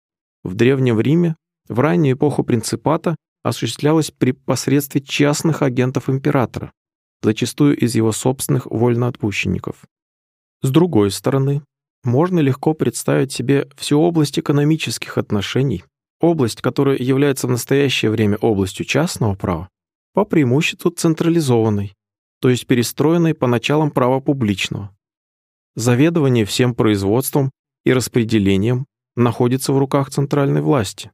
в 0.44 0.56
Древнем 0.56 1.00
Риме 1.00 1.36
в 1.70 1.80
раннюю 1.80 2.16
эпоху 2.16 2.44
принципата 2.44 3.16
осуществлялось 3.44 4.10
при 4.10 4.32
посредстве 4.32 5.02
частных 5.02 5.62
агентов 5.62 6.10
императора, 6.10 6.72
зачастую 7.22 7.78
из 7.78 7.94
его 7.94 8.12
собственных 8.12 8.66
вольноотпущенников. 8.66 9.86
С 10.62 10.72
другой 10.72 11.12
стороны, 11.12 11.64
можно 12.04 12.40
легко 12.40 12.74
представить 12.74 13.32
себе 13.32 13.68
всю 13.76 14.00
область 14.00 14.40
экономических 14.40 15.18
отношений, 15.18 15.84
область, 16.20 16.62
которая 16.62 16.98
является 16.98 17.48
в 17.48 17.52
настоящее 17.52 18.12
время 18.12 18.38
областью 18.38 18.86
частного 18.86 19.36
права, 19.36 19.70
по 20.14 20.26
преимуществу 20.26 20.90
централизованной, 20.90 21.94
то 22.42 22.50
есть 22.50 22.66
перестроенной 22.66 23.34
по 23.34 23.48
началам 23.48 23.92
права 23.92 24.20
публичного. 24.20 24.96
Заведование 25.76 26.46
всем 26.46 26.74
производством 26.74 27.52
и 27.86 27.94
распределением 27.94 28.88
находится 29.16 29.74
в 29.74 29.78
руках 29.78 30.10
центральной 30.10 30.62
власти. 30.62 31.12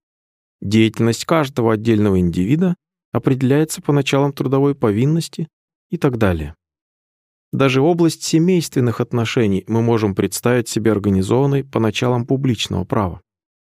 Деятельность 0.62 1.26
каждого 1.26 1.74
отдельного 1.74 2.20
индивида 2.20 2.76
определяется 3.12 3.82
по 3.82 3.92
началам 3.92 4.32
трудовой 4.32 4.74
повинности 4.74 5.50
и 5.90 5.98
так 5.98 6.18
далее. 6.18 6.56
Даже 7.54 7.82
область 7.82 8.24
семейственных 8.24 9.00
отношений 9.00 9.64
мы 9.68 9.84
можем 9.84 10.16
представить 10.16 10.68
себе 10.68 10.92
организованной 10.92 11.64
по 11.64 11.80
началам 11.80 12.26
публичного 12.26 12.84
права. 12.84 13.22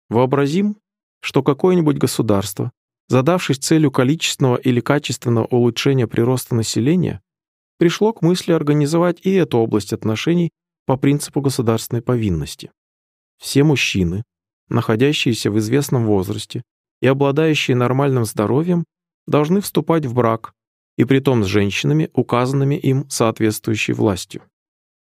Вообразим, 0.08 0.76
что 1.20 1.42
какое-нибудь 1.42 1.98
государство, 1.98 2.70
задавшись 3.08 3.58
целью 3.58 3.90
количественного 3.90 4.56
или 4.58 4.78
качественного 4.78 5.46
улучшения 5.46 6.06
прироста 6.06 6.54
населения, 6.54 7.20
пришло 7.76 8.12
к 8.12 8.22
мысли 8.22 8.52
организовать 8.52 9.18
и 9.26 9.32
эту 9.32 9.58
область 9.58 9.92
отношений 9.92 10.50
по 10.86 10.96
принципу 10.96 11.40
государственной 11.40 12.00
повинности. 12.00 12.70
Все 13.38 13.64
мужчины, 13.64 14.22
находящиеся 14.68 15.50
в 15.50 15.58
известном 15.58 16.06
возрасте 16.06 16.62
и 17.02 17.08
обладающие 17.08 17.76
нормальным 17.76 18.24
здоровьем, 18.24 18.84
должны 19.26 19.60
вступать 19.60 20.06
в 20.06 20.14
брак, 20.14 20.52
и 20.96 21.04
притом 21.04 21.44
с 21.44 21.46
женщинами, 21.46 22.10
указанными 22.12 22.76
им 22.76 23.08
соответствующей 23.08 23.92
властью. 23.92 24.42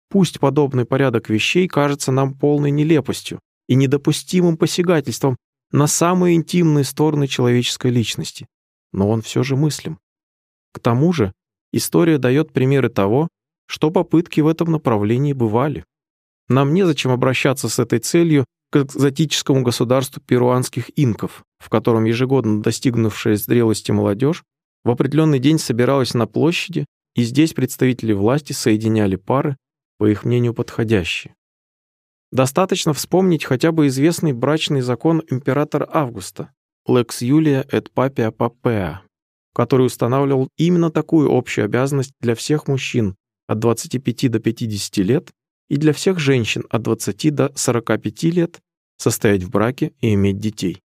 Пусть 0.09 0.41
подобный 0.41 0.85
порядок 0.85 1.31
вещей 1.31 1.69
кажется 1.69 2.13
нам 2.13 2.35
полной 2.35 2.71
нелепостью 2.71 3.41
и 3.69 3.75
недопустимым 3.77 4.57
посягательством 4.57 5.37
на 5.71 5.87
самые 5.87 6.35
интимные 6.35 6.85
стороны 6.85 7.29
человеческой 7.29 7.93
личности, 7.93 8.47
но 8.93 9.09
он 9.09 9.23
все 9.23 9.43
же 9.43 9.57
мыслим. 9.57 9.99
К 10.73 10.81
тому 10.81 11.13
же 11.13 11.33
история 11.73 12.19
дает 12.19 12.53
примеры 12.53 12.89
того, 12.89 13.29
что 13.67 13.93
попытки 13.93 14.41
в 14.41 14.49
этом 14.49 14.73
направлении 14.73 15.33
бывали. 15.33 15.85
Нам 16.49 16.75
незачем 16.75 17.13
обращаться 17.13 17.69
с 17.69 17.79
этой 17.79 18.01
целью 18.01 18.45
к 18.71 18.79
экзотическому 18.79 19.63
государству 19.63 20.21
перуанских 20.21 20.91
инков, 20.97 21.45
в 21.59 21.69
котором 21.69 22.05
ежегодно 22.05 22.63
достигнувшая 22.63 23.37
зрелости 23.37 23.93
молодежь 23.93 24.43
в 24.85 24.91
определенный 24.91 25.39
день 25.39 25.59
собиралась 25.59 26.15
на 26.15 26.27
площади, 26.27 26.87
и 27.15 27.23
здесь 27.23 27.53
представители 27.53 28.13
власти 28.13 28.53
соединяли 28.53 29.17
пары, 29.17 29.57
по 29.99 30.07
их 30.07 30.25
мнению, 30.25 30.55
подходящие. 30.55 31.35
Достаточно 32.33 32.93
вспомнить 32.95 33.45
хотя 33.45 33.73
бы 33.73 33.89
известный 33.89 34.33
брачный 34.33 34.81
закон 34.81 35.23
императора 35.29 35.89
Августа 35.93 36.53
«Lex 36.89 37.23
Julia 37.23 37.69
et 37.69 37.89
Papia 37.93 38.31
Papea», 38.31 38.99
который 39.53 39.87
устанавливал 39.87 40.49
именно 40.57 40.91
такую 40.91 41.31
общую 41.33 41.65
обязанность 41.65 42.13
для 42.21 42.35
всех 42.35 42.69
мужчин 42.69 43.17
от 43.49 43.59
25 43.59 44.31
до 44.31 44.39
50 44.39 44.97
лет 44.99 45.31
и 45.69 45.77
для 45.77 45.93
всех 45.93 46.21
женщин 46.21 46.65
от 46.71 46.83
20 46.83 47.35
до 47.35 47.53
45 47.57 48.23
лет 48.25 48.61
состоять 48.97 49.43
в 49.43 49.51
браке 49.51 49.93
и 50.01 50.15
иметь 50.15 50.39
детей. 50.39 50.81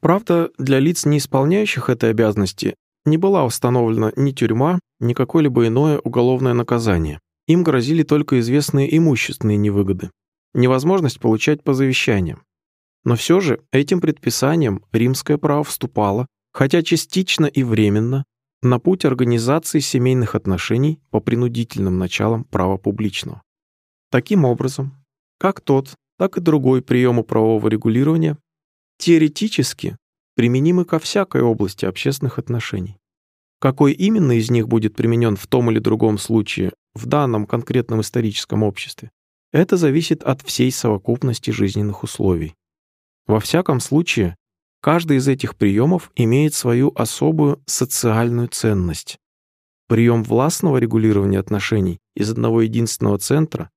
Правда, 0.00 0.50
для 0.58 0.80
лиц, 0.80 1.06
не 1.06 1.16
исполняющих 1.16 1.88
этой 1.88 2.10
обязанности, 2.10 2.74
не 3.04 3.16
была 3.16 3.44
установлена 3.44 4.12
ни 4.16 4.32
тюрьма, 4.32 4.80
ни 5.00 5.14
какое-либо 5.14 5.66
иное 5.66 5.98
уголовное 5.98 6.54
наказание. 6.54 7.20
Им 7.46 7.62
грозили 7.62 8.02
только 8.02 8.40
известные 8.40 8.96
имущественные 8.96 9.58
невыгоды, 9.58 10.10
невозможность 10.54 11.20
получать 11.20 11.62
по 11.62 11.74
завещаниям. 11.74 12.42
Но 13.04 13.16
все 13.16 13.40
же 13.40 13.60
этим 13.70 14.00
предписанием 14.00 14.82
римское 14.92 15.36
право 15.36 15.62
вступало, 15.62 16.26
хотя 16.52 16.82
частично 16.82 17.46
и 17.46 17.62
временно, 17.62 18.24
на 18.62 18.78
путь 18.78 19.04
организации 19.04 19.80
семейных 19.80 20.34
отношений 20.34 21.00
по 21.10 21.20
принудительным 21.20 21.98
началам 21.98 22.44
права 22.44 22.78
публичного. 22.78 23.42
Таким 24.10 24.46
образом, 24.46 25.04
как 25.38 25.60
тот, 25.60 25.94
так 26.18 26.38
и 26.38 26.40
другой 26.40 26.80
приемы 26.80 27.24
правового 27.24 27.68
регулирования 27.68 28.38
теоретически 28.98 29.98
применимы 30.34 30.84
ко 30.84 30.98
всякой 30.98 31.42
области 31.42 31.84
общественных 31.84 32.38
отношений. 32.38 32.96
Какой 33.60 33.92
именно 33.92 34.32
из 34.32 34.50
них 34.50 34.68
будет 34.68 34.94
применен 34.94 35.36
в 35.36 35.46
том 35.46 35.70
или 35.70 35.78
другом 35.78 36.18
случае 36.18 36.72
в 36.94 37.06
данном 37.06 37.46
конкретном 37.46 38.00
историческом 38.00 38.62
обществе, 38.62 39.10
это 39.52 39.76
зависит 39.76 40.22
от 40.22 40.42
всей 40.42 40.70
совокупности 40.72 41.50
жизненных 41.50 42.02
условий. 42.02 42.54
Во 43.26 43.40
всяком 43.40 43.80
случае, 43.80 44.36
каждый 44.80 45.18
из 45.18 45.28
этих 45.28 45.56
приемов 45.56 46.10
имеет 46.16 46.54
свою 46.54 46.92
особую 46.94 47.62
социальную 47.64 48.48
ценность. 48.48 49.16
Прием 49.86 50.24
властного 50.24 50.78
регулирования 50.78 51.38
отношений 51.38 52.00
из 52.14 52.30
одного 52.30 52.62
единственного 52.62 53.18
центра, 53.18 53.70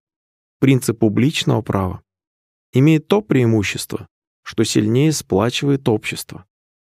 принцип 0.60 1.00
публичного 1.00 1.62
права, 1.62 2.02
имеет 2.74 3.08
то 3.08 3.22
преимущество, 3.22 4.08
что 4.48 4.64
сильнее 4.64 5.12
сплачивает 5.12 5.90
общество, 5.90 6.46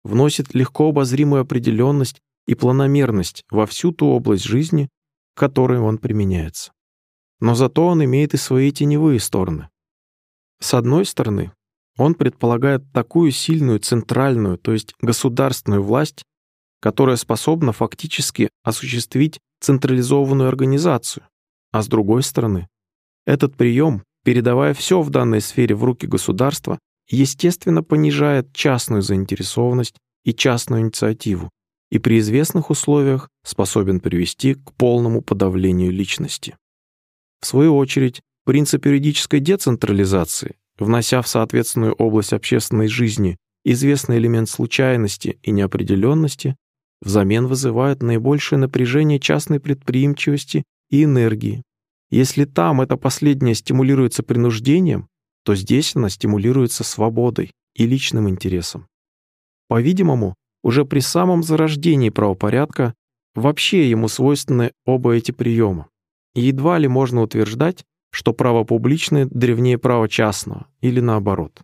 вносит 0.03 0.55
легко 0.55 0.89
обозримую 0.89 1.43
определенность 1.43 2.19
и 2.47 2.55
планомерность 2.55 3.43
во 3.51 3.67
всю 3.67 3.91
ту 3.91 4.07
область 4.07 4.43
жизни, 4.43 4.89
к 5.35 5.39
которой 5.39 5.77
он 5.77 5.99
применяется. 5.99 6.71
Но 7.39 7.53
зато 7.53 7.85
он 7.85 8.03
имеет 8.03 8.33
и 8.33 8.37
свои 8.37 8.71
теневые 8.71 9.19
стороны. 9.19 9.69
С 10.61 10.73
одной 10.73 11.05
стороны, 11.05 11.51
он 11.95 12.15
предполагает 12.15 12.91
такую 12.91 13.29
сильную 13.29 13.77
центральную, 13.77 14.57
то 14.57 14.71
есть 14.73 14.95
государственную 14.99 15.83
власть, 15.83 16.23
которая 16.81 17.17
способна 17.17 17.71
фактически 17.71 18.49
осуществить 18.63 19.39
централизованную 19.61 20.49
организацию, 20.49 21.27
а 21.71 21.83
с 21.83 21.87
другой 21.87 22.23
стороны, 22.23 22.67
этот 23.27 23.55
прием, 23.55 24.03
передавая 24.23 24.73
все 24.73 25.03
в 25.03 25.11
данной 25.11 25.39
сфере 25.39 25.75
в 25.75 25.83
руки 25.83 26.07
государства, 26.07 26.79
естественно 27.09 27.83
понижает 27.83 28.53
частную 28.53 29.01
заинтересованность 29.01 29.95
и 30.23 30.33
частную 30.33 30.81
инициативу 30.81 31.49
и 31.93 31.99
при 31.99 32.17
известных 32.17 32.71
условиях 32.71 33.29
способен 33.45 33.99
привести 33.99 34.55
к 34.55 34.73
полному 34.73 35.21
подавлению 35.21 35.91
личности. 35.91 36.57
В 37.39 37.45
свою 37.45 37.77
очередь, 37.77 38.21
принцип 38.45 38.87
юридической 38.87 39.39
децентрализации, 39.39 40.55
внося 40.79 41.21
в 41.21 41.27
соответственную 41.27 41.93
область 41.93 42.33
общественной 42.33 42.87
жизни 42.87 43.37
известный 43.63 44.17
элемент 44.17 44.49
случайности 44.49 45.37
и 45.43 45.51
неопределенности, 45.51 46.55
взамен 47.01 47.45
вызывает 47.45 48.01
наибольшее 48.01 48.57
напряжение 48.57 49.19
частной 49.19 49.59
предприимчивости 49.59 50.63
и 50.89 51.03
энергии. 51.03 51.61
Если 52.09 52.45
там 52.45 52.81
это 52.81 52.97
последнее 52.97 53.53
стимулируется 53.53 54.23
принуждением, 54.23 55.09
то 55.43 55.55
здесь 55.55 55.95
она 55.95 56.09
стимулируется 56.09 56.83
свободой 56.83 57.51
и 57.75 57.85
личным 57.85 58.29
интересом. 58.29 58.87
По-видимому, 59.67 60.35
уже 60.63 60.85
при 60.85 60.99
самом 60.99 61.43
зарождении 61.43 62.09
правопорядка 62.09 62.93
вообще 63.35 63.89
ему 63.89 64.07
свойственны 64.07 64.71
оба 64.85 65.13
эти 65.13 65.31
приема. 65.31 65.87
Едва 66.35 66.77
ли 66.77 66.87
можно 66.87 67.21
утверждать, 67.21 67.83
что 68.11 68.33
право 68.33 68.63
публичное 68.63 69.25
древнее 69.25 69.77
права 69.77 70.07
частного, 70.07 70.67
или 70.81 70.99
наоборот. 70.99 71.61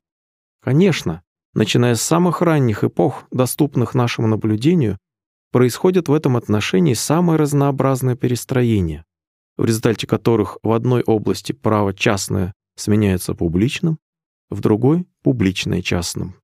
Конечно, 0.62 1.22
начиная 1.54 1.96
с 1.96 2.02
самых 2.02 2.42
ранних 2.42 2.84
эпох, 2.84 3.26
доступных 3.32 3.94
нашему 3.94 4.28
наблюдению, 4.28 4.98
происходят 5.52 6.08
в 6.08 6.13
этом 6.13 6.38
отношении 6.38 6.94
самые 6.94 7.38
разнообразные 7.38 8.15
перестроения, 8.15 9.06
в 9.58 9.65
результате 9.65 10.08
которых 10.08 10.58
в 10.63 10.72
одной 10.72 11.04
области 11.04 11.52
право 11.52 11.94
частное 11.94 12.54
сменяется 12.80 13.34
публичным, 13.34 14.00
в 14.50 14.62
другой— 14.62 15.06
публичное 15.24 15.82
частным. 15.82 16.36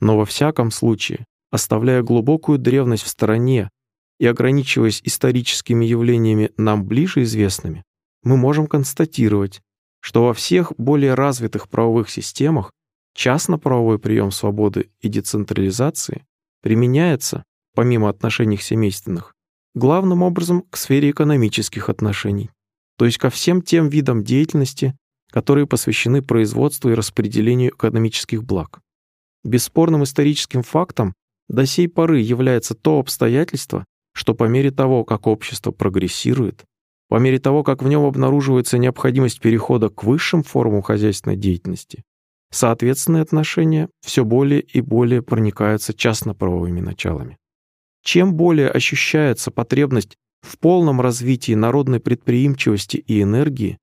Но 0.00 0.16
во 0.16 0.24
всяком 0.24 0.70
случае, 0.70 1.24
оставляя 1.50 2.02
глубокую 2.02 2.58
древность 2.58 3.04
в 3.04 3.08
стороне 3.08 3.70
и 4.18 4.26
ограничиваясь 4.26 5.00
историческими 5.04 5.84
явлениями 5.84 6.50
нам 6.56 6.84
ближе 6.84 7.22
известными, 7.22 7.84
мы 8.22 8.36
можем 8.36 8.66
констатировать, 8.66 9.60
что 10.00 10.24
во 10.24 10.34
всех 10.34 10.72
более 10.78 11.14
развитых 11.14 11.68
правовых 11.68 12.10
системах 12.10 12.72
частно-правовой 13.14 13.98
прием 13.98 14.30
свободы 14.30 14.90
и 15.00 15.08
децентрализации 15.08 16.24
применяется, 16.62 17.44
помимо 17.74 18.08
отношений 18.08 18.58
семейственных, 18.58 19.34
главным 19.74 20.22
образом 20.22 20.62
к 20.62 20.76
сфере 20.76 21.10
экономических 21.10 21.88
отношений, 21.88 22.50
то 22.96 23.04
есть 23.04 23.18
ко 23.18 23.30
всем 23.30 23.62
тем 23.62 23.88
видам 23.88 24.24
деятельности, 24.24 24.96
которые 25.34 25.66
посвящены 25.66 26.22
производству 26.22 26.90
и 26.90 26.94
распределению 26.94 27.72
экономических 27.72 28.44
благ. 28.44 28.78
Бесспорным 29.42 30.04
историческим 30.04 30.62
фактом 30.62 31.12
до 31.48 31.66
сей 31.66 31.88
поры 31.88 32.20
является 32.20 32.76
то 32.76 33.00
обстоятельство, 33.00 33.84
что 34.12 34.36
по 34.36 34.44
мере 34.44 34.70
того, 34.70 35.02
как 35.02 35.26
общество 35.26 35.72
прогрессирует, 35.72 36.64
по 37.08 37.16
мере 37.16 37.40
того, 37.40 37.64
как 37.64 37.82
в 37.82 37.88
нем 37.88 38.04
обнаруживается 38.04 38.78
необходимость 38.78 39.40
перехода 39.40 39.88
к 39.88 40.04
высшим 40.04 40.44
формам 40.44 40.82
хозяйственной 40.82 41.36
деятельности, 41.36 42.04
соответственные 42.52 43.22
отношения 43.22 43.88
все 44.02 44.24
более 44.24 44.60
и 44.60 44.80
более 44.80 45.20
проникаются 45.20 45.94
частно-правовыми 45.94 46.80
началами. 46.80 47.38
Чем 48.04 48.34
более 48.34 48.70
ощущается 48.70 49.50
потребность 49.50 50.14
в 50.42 50.60
полном 50.60 51.00
развитии 51.00 51.54
народной 51.54 51.98
предприимчивости 51.98 52.98
и 52.98 53.20
энергии, 53.20 53.78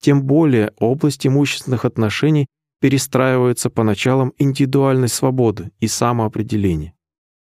тем 0.00 0.22
более 0.22 0.72
область 0.78 1.26
имущественных 1.26 1.84
отношений 1.84 2.46
перестраивается 2.80 3.70
по 3.70 3.84
началам 3.84 4.32
индивидуальной 4.38 5.08
свободы 5.08 5.70
и 5.80 5.86
самоопределения. 5.86 6.94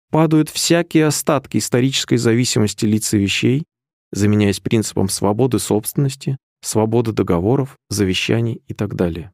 Падают 0.09 0.49
всякие 0.49 1.05
остатки 1.05 1.57
исторической 1.57 2.17
зависимости 2.17 2.85
лиц 2.85 3.13
и 3.13 3.17
вещей, 3.17 3.63
заменяясь 4.11 4.59
принципом 4.59 5.07
свободы 5.07 5.59
собственности, 5.59 6.37
свободы 6.61 7.13
договоров, 7.13 7.77
завещаний 7.89 8.61
и 8.67 8.73
так 8.73 8.95
далее. 8.95 9.31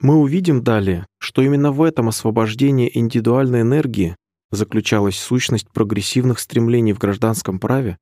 Мы 0.00 0.16
увидим 0.16 0.62
далее, 0.62 1.06
что 1.18 1.42
именно 1.42 1.72
в 1.72 1.80
этом 1.82 2.08
освобождении 2.08 2.90
индивидуальной 2.92 3.62
энергии 3.62 4.16
заключалась 4.50 5.16
сущность 5.16 5.70
прогрессивных 5.70 6.40
стремлений 6.40 6.92
в 6.92 6.98
гражданском 6.98 7.58
праве 7.58 7.98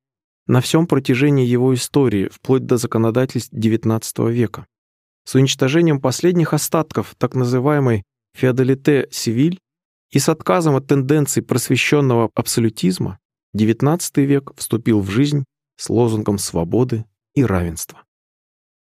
на 0.47 0.61
всем 0.61 0.87
протяжении 0.87 1.45
его 1.45 1.73
истории, 1.73 2.29
вплоть 2.29 2.65
до 2.65 2.77
законодательств 2.77 3.53
XIX 3.53 4.31
века. 4.31 4.65
С 5.23 5.35
уничтожением 5.35 6.01
последних 6.01 6.53
остатков 6.53 7.15
так 7.17 7.35
называемой 7.35 8.03
феодалите 8.33 9.07
Сивиль 9.11 9.59
и 10.11 10.19
с 10.19 10.29
отказом 10.29 10.75
от 10.75 10.87
тенденций 10.87 11.43
просвещенного 11.43 12.31
абсолютизма 12.35 13.19
XIX 13.55 13.99
век 14.25 14.53
вступил 14.57 15.01
в 15.01 15.09
жизнь 15.09 15.45
с 15.77 15.89
лозунгом 15.89 16.37
свободы 16.37 17.05
и 17.33 17.43
равенства. 17.43 18.03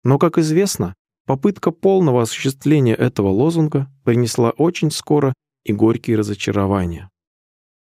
Но, 0.04 0.18
как 0.18 0.38
известно, 0.38 0.94
попытка 1.26 1.70
полного 1.70 2.22
осуществления 2.22 2.94
этого 2.94 3.28
лозунга 3.28 3.90
принесла 4.04 4.50
очень 4.50 4.90
скоро 4.90 5.32
и 5.64 5.72
горькие 5.72 6.16
разочарования. 6.16 7.08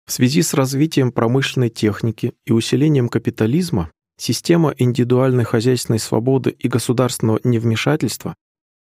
В 0.10 0.12
связи 0.12 0.41
с 0.41 0.56
развитием 0.56 1.12
промышленной 1.12 1.69
техники 1.69 2.34
и 2.43 2.52
усилением 2.52 3.10
капитализма 3.10 3.91
система 4.17 4.74
индивидуальной 4.76 5.43
хозяйственной 5.43 6.00
свободы 6.00 6.50
и 6.50 6.67
государственного 6.67 7.39
невмешательства 7.43 8.34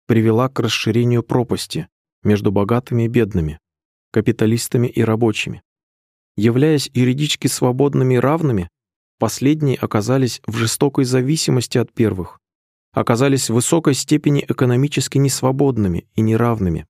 привела 0.06 0.48
к 0.48 0.58
расширению 0.62 1.24
пропасти 1.24 1.90
между 2.24 2.54
богатыми 2.54 3.04
и 3.04 3.08
бедными, 3.10 3.60
капиталистами 4.14 4.88
и 4.88 5.04
рабочими. 5.04 5.64
Являясь 6.38 6.90
юридически 6.94 7.48
свободными 7.48 8.14
и 8.14 8.20
равными, 8.20 8.70
последние 9.20 9.76
оказались 9.76 10.42
в 10.48 10.56
жестокой 10.56 11.04
зависимости 11.04 11.78
от 11.78 11.92
первых, 11.92 12.40
оказались 12.94 13.50
в 13.50 13.56
высокой 13.56 13.96
степени 13.96 14.46
экономически 14.48 15.18
несвободными 15.18 16.08
и 16.16 16.22
неравными. 16.22 16.88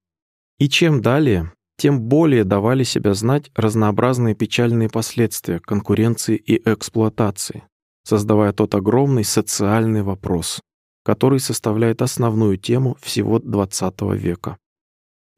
И 0.59 0.69
чем 0.69 1.01
далее, 1.01 1.51
тем 1.77 2.01
более 2.01 2.43
давали 2.43 2.83
себя 2.83 3.13
знать 3.13 3.51
разнообразные 3.55 4.35
печальные 4.35 4.89
последствия 4.89 5.59
конкуренции 5.59 6.35
и 6.35 6.61
эксплуатации, 6.69 7.63
создавая 8.03 8.51
тот 8.51 8.73
огромный 8.73 9.23
социальный 9.23 10.01
вопрос, 10.01 10.59
который 11.03 11.39
составляет 11.39 12.01
основную 12.01 12.57
тему 12.57 12.97
всего 12.99 13.39
XX 13.39 14.17
века. 14.17 14.57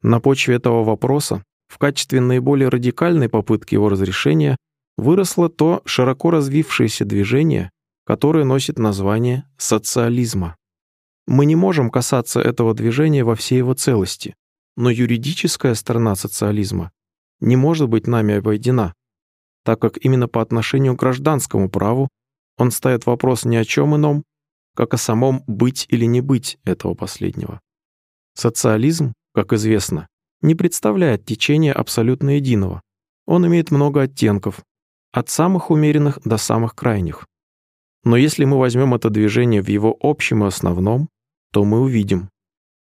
На 0.02 0.18
почве 0.18 0.56
этого 0.56 0.82
вопроса, 0.82 1.44
в 1.68 1.78
качестве 1.78 2.20
наиболее 2.20 2.70
радикальной 2.70 3.28
попытки 3.28 3.74
его 3.74 3.90
разрешения, 3.90 4.56
выросло 4.96 5.50
то 5.50 5.82
широко 5.84 6.30
развившееся 6.30 7.04
движение, 7.04 7.70
которое 8.06 8.44
носит 8.44 8.78
название 8.78 9.44
социализма. 9.58 10.56
Мы 11.26 11.44
не 11.44 11.54
можем 11.54 11.90
касаться 11.90 12.40
этого 12.40 12.74
движения 12.74 13.24
во 13.24 13.36
всей 13.36 13.58
его 13.58 13.74
целости, 13.74 14.34
но 14.80 14.88
юридическая 14.88 15.74
сторона 15.74 16.14
социализма 16.14 16.90
не 17.40 17.54
может 17.54 17.90
быть 17.90 18.06
нами 18.06 18.36
обойдена, 18.36 18.94
так 19.62 19.78
как 19.78 20.02
именно 20.02 20.26
по 20.26 20.40
отношению 20.40 20.96
к 20.96 21.00
гражданскому 21.00 21.68
праву 21.68 22.08
он 22.56 22.70
ставит 22.70 23.04
вопрос 23.04 23.44
ни 23.44 23.56
о 23.56 23.64
чем 23.66 23.94
ином, 23.94 24.24
как 24.74 24.94
о 24.94 24.96
самом 24.96 25.44
быть 25.46 25.84
или 25.90 26.06
не 26.06 26.22
быть 26.22 26.58
этого 26.64 26.94
последнего. 26.94 27.60
Социализм, 28.34 29.12
как 29.34 29.52
известно, 29.52 30.08
не 30.40 30.54
представляет 30.54 31.26
течения 31.26 31.74
абсолютно 31.74 32.36
единого. 32.36 32.80
Он 33.26 33.46
имеет 33.46 33.70
много 33.70 34.02
оттенков, 34.02 34.62
от 35.12 35.28
самых 35.28 35.70
умеренных 35.70 36.20
до 36.24 36.38
самых 36.38 36.74
крайних. 36.74 37.26
Но 38.04 38.16
если 38.16 38.46
мы 38.46 38.58
возьмем 38.58 38.94
это 38.94 39.10
движение 39.10 39.60
в 39.60 39.68
его 39.68 39.94
общем 40.00 40.42
и 40.42 40.46
основном, 40.46 41.10
то 41.52 41.66
мы 41.66 41.80
увидим, 41.80 42.30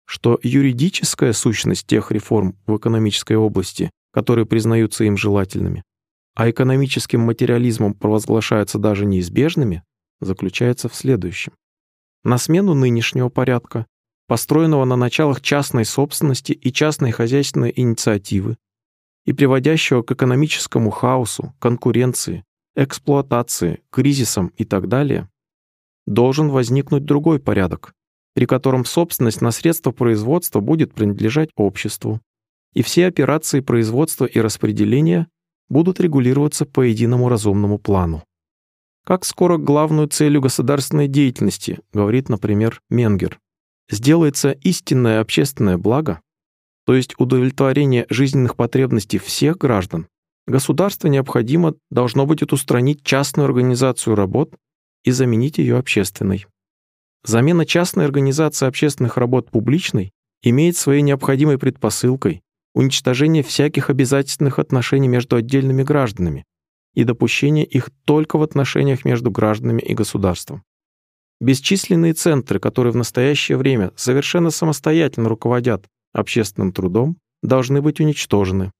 что 0.05 0.39
юридическая 0.41 1.33
сущность 1.33 1.87
тех 1.87 2.11
реформ 2.11 2.55
в 2.65 2.77
экономической 2.77 3.35
области, 3.35 3.91
которые 4.13 4.45
признаются 4.45 5.03
им 5.03 5.17
желательными, 5.17 5.83
а 6.35 6.49
экономическим 6.49 7.21
материализмом 7.21 7.93
провозглашаются 7.93 8.77
даже 8.77 9.05
неизбежными, 9.05 9.83
заключается 10.21 10.89
в 10.89 10.95
следующем. 10.95 11.53
На 12.23 12.37
смену 12.37 12.73
нынешнего 12.73 13.29
порядка, 13.29 13.85
построенного 14.27 14.85
на 14.85 14.95
началах 14.95 15.41
частной 15.41 15.85
собственности 15.85 16.51
и 16.51 16.71
частной 16.71 17.11
хозяйственной 17.11 17.73
инициативы, 17.75 18.57
и 19.25 19.33
приводящего 19.33 20.03
к 20.03 20.11
экономическому 20.11 20.91
хаосу, 20.91 21.53
конкуренции, 21.59 22.43
эксплуатации, 22.75 23.81
кризисам 23.89 24.47
и 24.57 24.65
так 24.65 24.87
далее, 24.87 25.29
должен 26.05 26.49
возникнуть 26.49 27.05
другой 27.05 27.39
порядок, 27.39 27.93
при 28.35 28.45
котором 28.45 28.85
собственность 28.85 29.41
на 29.41 29.51
средства 29.51 29.91
производства 29.91 30.59
будет 30.59 30.93
принадлежать 30.93 31.49
обществу, 31.55 32.19
и 32.73 32.83
все 32.83 33.07
операции 33.07 33.61
производства 33.61 34.25
и 34.25 34.39
распределения 34.39 35.27
будут 35.69 35.99
регулироваться 35.99 36.65
по 36.65 36.81
единому 36.81 37.29
разумному 37.29 37.79
плану. 37.79 38.23
Как 39.05 39.23
скоро 39.23 39.57
главную 39.57 40.09
целью 40.09 40.41
государственной 40.41 41.07
деятельности, 41.07 41.79
говорит, 41.93 42.27
например, 42.27 42.81
Менгер, 42.89 43.39
сделается 43.89 44.51
истинное 44.51 45.21
общественное 45.21 45.77
благо, 45.77 46.19
то 46.85 46.93
есть 46.93 47.15
удовлетворение 47.17 48.05
жизненных 48.09 48.55
потребностей 48.57 49.17
всех 49.17 49.57
граждан, 49.57 50.07
государство 50.45 51.07
необходимо 51.07 51.75
должно 51.89 52.25
будет 52.25 52.51
устранить 52.51 53.03
частную 53.03 53.45
организацию 53.45 54.15
работ 54.15 54.53
и 55.03 55.11
заменить 55.11 55.57
ее 55.57 55.77
общественной. 55.77 56.47
Замена 57.25 57.65
частной 57.65 58.05
организации 58.05 58.67
общественных 58.67 59.17
работ 59.17 59.49
публичной 59.49 60.11
имеет 60.43 60.77
своей 60.77 61.01
необходимой 61.01 61.57
предпосылкой 61.57 62.43
уничтожение 62.75 63.41
всяких 63.41 63.89
обязательных 63.89 64.59
отношений 64.59 65.07
между 65.07 65.37
отдельными 65.37 65.81
гражданами 65.81 66.45
и 66.93 67.03
допущение 67.03 67.65
их 67.65 67.89
только 68.05 68.37
в 68.37 68.43
отношениях 68.43 69.05
между 69.05 69.31
гражданами 69.31 69.81
и 69.81 69.95
государством. 69.95 70.61
Бесчисленные 71.41 72.13
центры, 72.13 72.59
которые 72.59 72.93
в 72.93 72.95
настоящее 72.97 73.57
время 73.57 73.91
совершенно 73.95 74.51
самостоятельно 74.51 75.27
руководят 75.27 75.87
общественным 76.13 76.73
трудом, 76.73 77.17
должны 77.41 77.81
быть 77.81 77.99
уничтожены, 77.99 78.71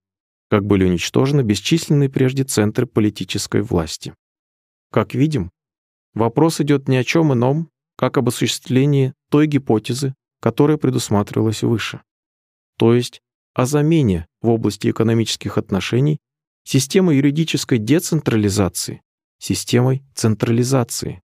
как 0.52 0.66
были 0.66 0.84
уничтожены 0.84 1.42
бесчисленные 1.42 2.10
прежде 2.10 2.44
центры 2.44 2.86
политической 2.86 3.62
власти. 3.62 4.14
Как 4.92 5.16
видим, 5.16 5.50
вопрос 6.14 6.62
идет 6.62 6.88
ни 6.88 6.96
о 6.96 7.04
чем 7.04 7.34
ином, 7.34 7.70
как 7.98 8.18
об 8.18 8.28
осуществлении 8.28 9.14
той 9.30 9.48
гипотезы, 9.48 10.16
которая 10.42 10.78
предусматривалась 10.78 11.64
выше, 11.64 12.02
то 12.78 12.94
есть 12.94 13.22
о 13.54 13.66
замене 13.66 14.28
в 14.42 14.50
области 14.50 14.90
экономических 14.90 15.58
отношений 15.58 16.20
системы 16.64 17.16
юридической 17.16 17.78
децентрализации 17.78 19.02
системой 19.40 20.04
централизации, 20.14 21.22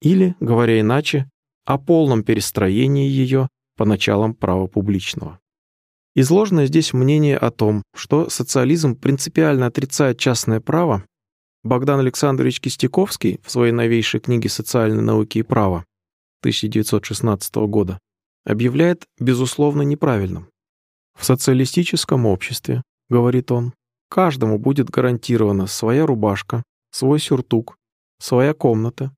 или, 0.00 0.34
говоря 0.40 0.80
иначе, 0.80 1.28
о 1.64 1.78
полном 1.78 2.24
перестроении 2.24 3.08
ее 3.08 3.48
по 3.76 3.84
началам 3.84 4.34
права 4.34 4.66
публичного. 4.66 5.38
Изложенное 6.14 6.66
здесь 6.66 6.92
мнение 6.92 7.38
о 7.38 7.50
том, 7.50 7.82
что 7.94 8.28
социализм 8.28 8.96
принципиально 8.96 9.66
отрицает 9.66 10.18
частное 10.18 10.60
право, 10.60 11.04
Богдан 11.62 12.00
Александрович 12.00 12.60
Кистяковский 12.60 13.38
в 13.44 13.50
своей 13.50 13.72
новейшей 13.72 14.20
книге 14.20 14.48
«Социальные 14.48 15.02
науки 15.02 15.38
и 15.38 15.42
право» 15.42 15.84
1916 16.42 17.54
года 17.68 18.00
объявляет 18.44 19.04
безусловно 19.20 19.82
неправильным. 19.82 20.48
В 21.16 21.24
социалистическом 21.24 22.26
обществе, 22.26 22.82
говорит 23.08 23.52
он, 23.52 23.74
каждому 24.08 24.58
будет 24.58 24.90
гарантирована 24.90 25.68
своя 25.68 26.04
рубашка, 26.04 26.64
свой 26.90 27.20
сюртук, 27.20 27.76
своя 28.18 28.54
комната. 28.54 29.14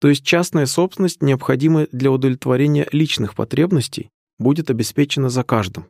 То 0.00 0.08
есть 0.08 0.22
частная 0.22 0.66
собственность, 0.66 1.22
необходимая 1.22 1.88
для 1.92 2.10
удовлетворения 2.10 2.86
личных 2.92 3.34
потребностей, 3.34 4.10
будет 4.38 4.68
обеспечена 4.70 5.30
за 5.30 5.42
каждым. 5.42 5.86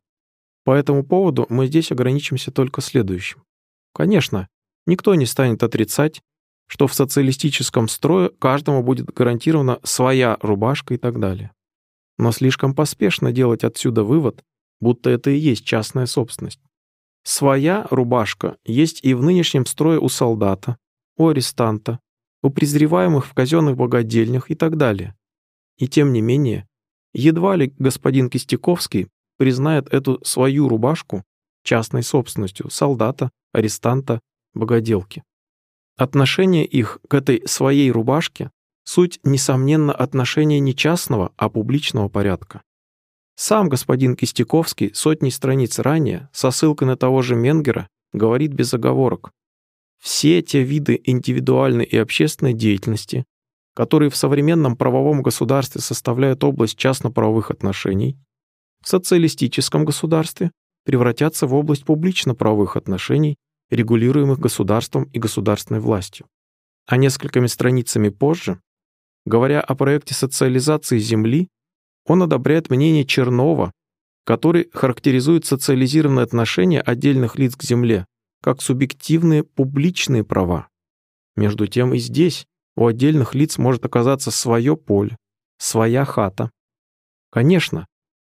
По 0.64 0.72
этому 0.72 1.04
поводу 1.04 1.46
мы 1.48 1.66
здесь 1.66 1.90
ограничимся 1.90 2.52
только 2.52 2.80
следующим. 2.80 3.42
Конечно, 3.92 4.48
никто 4.86 5.16
не 5.16 5.26
станет 5.26 5.64
отрицать, 5.64 6.22
что 6.70 6.86
в 6.86 6.94
социалистическом 6.94 7.88
строе 7.88 8.30
каждому 8.38 8.84
будет 8.84 9.06
гарантирована 9.06 9.80
своя 9.82 10.38
рубашка 10.40 10.94
и 10.94 10.98
так 10.98 11.18
далее. 11.18 11.50
Но 12.16 12.30
слишком 12.30 12.76
поспешно 12.76 13.32
делать 13.32 13.64
отсюда 13.64 14.04
вывод, 14.04 14.44
будто 14.80 15.10
это 15.10 15.30
и 15.30 15.36
есть 15.36 15.64
частная 15.64 16.06
собственность. 16.06 16.60
Своя 17.24 17.88
рубашка 17.90 18.56
есть 18.64 19.00
и 19.02 19.14
в 19.14 19.22
нынешнем 19.22 19.66
строе 19.66 19.98
у 19.98 20.08
солдата, 20.08 20.76
у 21.16 21.26
арестанта, 21.26 21.98
у 22.40 22.50
презреваемых 22.50 23.26
в 23.26 23.34
казенных 23.34 23.76
богадельнях 23.76 24.48
и 24.48 24.54
так 24.54 24.76
далее. 24.76 25.16
И 25.76 25.88
тем 25.88 26.12
не 26.12 26.20
менее, 26.20 26.68
едва 27.12 27.56
ли 27.56 27.74
господин 27.78 28.30
Кистяковский 28.30 29.08
признает 29.38 29.92
эту 29.92 30.24
свою 30.24 30.68
рубашку 30.68 31.24
частной 31.64 32.04
собственностью 32.04 32.70
солдата, 32.70 33.32
арестанта, 33.52 34.20
богоделки. 34.54 35.24
Отношение 36.00 36.64
их 36.64 36.98
к 37.08 37.12
этой 37.12 37.42
своей 37.44 37.90
рубашке— 37.90 38.50
суть, 38.84 39.20
несомненно, 39.22 39.92
отношения 39.92 40.58
не 40.58 40.74
частного, 40.74 41.30
а 41.36 41.50
публичного 41.50 42.08
порядка. 42.08 42.62
Сам 43.36 43.68
господин 43.68 44.16
Кистяковский 44.16 44.94
сотни 44.94 45.28
страниц 45.28 45.78
ранее, 45.78 46.30
со 46.32 46.52
ссылкой 46.52 46.88
на 46.88 46.96
того 46.96 47.20
же 47.20 47.34
Менгера, 47.34 47.86
говорит 48.14 48.54
без 48.54 48.72
оговорок. 48.72 49.30
Все 49.98 50.40
те 50.40 50.62
виды 50.62 50.98
индивидуальной 51.04 51.84
и 51.84 51.98
общественной 51.98 52.54
деятельности, 52.54 53.26
которые 53.74 54.08
в 54.08 54.16
современном 54.16 54.78
правовом 54.78 55.20
государстве 55.20 55.82
составляют 55.82 56.42
область 56.44 56.78
частно-правовых 56.78 57.50
отношений, 57.50 58.16
в 58.82 58.88
социалистическом 58.88 59.84
государстве 59.84 60.50
превратятся 60.86 61.46
в 61.46 61.54
область 61.54 61.84
публично-правовых 61.84 62.78
отношений, 62.78 63.36
регулируемых 63.70 64.38
государством 64.38 65.04
и 65.04 65.18
государственной 65.18 65.80
властью. 65.80 66.26
А 66.86 66.96
несколькими 66.96 67.46
страницами 67.46 68.08
позже, 68.08 68.60
говоря 69.24 69.60
о 69.60 69.74
проекте 69.74 70.14
социализации 70.14 70.98
Земли, 70.98 71.48
он 72.06 72.22
одобряет 72.22 72.70
мнение 72.70 73.04
Чернова, 73.04 73.72
который 74.24 74.70
характеризует 74.72 75.44
социализированные 75.44 76.24
отношения 76.24 76.80
отдельных 76.80 77.36
лиц 77.38 77.56
к 77.56 77.62
Земле 77.62 78.06
как 78.42 78.62
субъективные 78.62 79.44
публичные 79.44 80.24
права. 80.24 80.68
Между 81.36 81.66
тем 81.66 81.92
и 81.92 81.98
здесь 81.98 82.46
у 82.74 82.86
отдельных 82.86 83.34
лиц 83.34 83.58
может 83.58 83.84
оказаться 83.84 84.30
свое 84.30 84.76
поле, 84.76 85.16
своя 85.58 86.06
хата. 86.06 86.50
Конечно, 87.30 87.86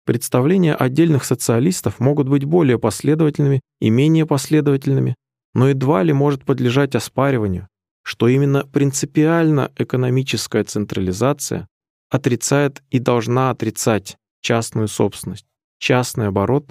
Представления 0.07 0.73
отдельных 0.73 1.25
социалистов 1.25 1.99
могут 1.99 2.29
быть 2.29 2.45
более 2.45 2.79
последовательными 2.79 3.59
и 3.81 3.89
менее 3.89 4.25
последовательными, 4.25 5.15
но 5.57 5.69
едва 5.69 6.03
ли 6.03 6.13
может 6.13 6.45
подлежать 6.45 6.93
оспариванию, 6.93 7.67
что 8.03 8.27
именно 8.27 8.63
принципиально 8.63 9.71
экономическая 9.75 10.63
централизация 10.63 11.67
отрицает 12.11 12.83
и 12.91 12.99
должна 12.99 13.49
отрицать 13.49 14.17
частную 14.41 14.87
собственность, 14.87 15.47
частный 15.79 16.27
оборот, 16.27 16.69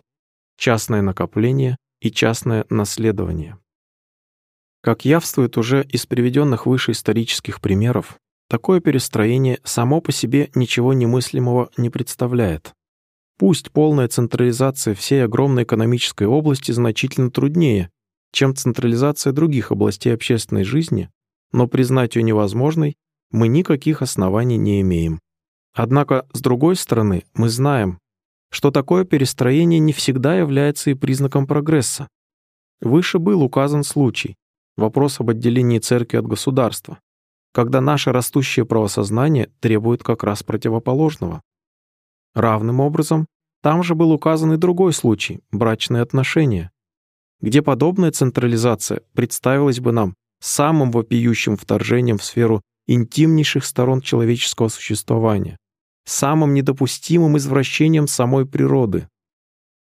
частное 0.57 1.03
накопление 1.03 1.77
и 2.01 2.13
частное 2.13 2.65
наследование. 2.71 3.59
Как 4.83 5.05
явствует 5.05 5.59
уже 5.59 5.85
из 5.85 6.07
приведенных 6.07 6.67
выше 6.67 6.93
исторических 6.93 7.61
примеров, 7.61 8.19
такое 8.49 8.79
перестроение 8.79 9.59
само 9.65 10.01
по 10.01 10.13
себе 10.13 10.49
ничего 10.55 10.93
немыслимого 10.93 11.71
не 11.77 11.91
представляет. 11.91 12.73
Пусть 13.37 13.73
полная 13.73 14.07
централизация 14.07 14.95
всей 14.95 15.25
огромной 15.25 15.65
экономической 15.65 16.29
области 16.29 16.71
значительно 16.71 17.33
труднее, 17.33 17.91
чем 18.37 18.55
централизация 18.55 19.33
других 19.33 19.73
областей 19.73 20.13
общественной 20.13 20.63
жизни, 20.63 21.09
но 21.53 21.67
признать 21.67 22.17
ее 22.17 22.23
невозможной 22.23 22.99
мы 23.31 23.49
никаких 23.49 24.03
оснований 24.03 24.59
не 24.59 24.83
имеем. 24.83 25.21
Однако, 25.73 26.29
с 26.35 26.43
другой 26.43 26.77
стороны, 26.77 27.25
мы 27.33 27.49
знаем, 27.49 27.99
что 28.51 28.71
такое 28.71 29.07
перестроение 29.07 29.81
не 29.81 29.95
всегда 29.95 30.37
является 30.37 30.91
и 30.91 30.95
признаком 30.95 31.47
прогресса. 31.47 32.09
Выше 32.83 33.19
был 33.19 33.43
указан 33.43 33.85
случай, 33.85 34.37
вопрос 34.77 35.19
об 35.19 35.31
отделении 35.31 35.79
церкви 35.79 36.19
от 36.19 36.27
государства, 36.27 36.99
когда 37.55 37.81
наше 37.81 38.13
растущее 38.13 38.67
правосознание 38.67 39.49
требует 39.61 40.03
как 40.03 40.23
раз 40.23 40.43
противоположного. 40.43 41.41
Равным 42.35 42.81
образом, 42.81 43.29
там 43.63 43.83
же 43.83 43.95
был 43.95 44.13
указан 44.13 44.53
и 44.53 44.59
другой 44.59 44.93
случай– 44.93 45.41
брачные 45.53 46.03
отношения, 46.03 46.71
где 47.41 47.63
подобная 47.63 48.11
централизация 48.13 49.03
представилась 49.15 49.81
бы 49.81 49.93
нам 49.93 50.15
самым 50.41 50.91
вопиющим 50.91 51.57
вторжением 51.57 52.19
в 52.19 52.25
сферу 52.25 52.63
интимнейших 52.87 53.65
сторон 53.65 54.01
человеческого 54.01 54.69
существования, 54.69 55.57
самым 56.05 56.55
недопустимым 56.55 57.37
извращением 57.37 58.07
самой 58.07 58.47
природы. 58.47 59.09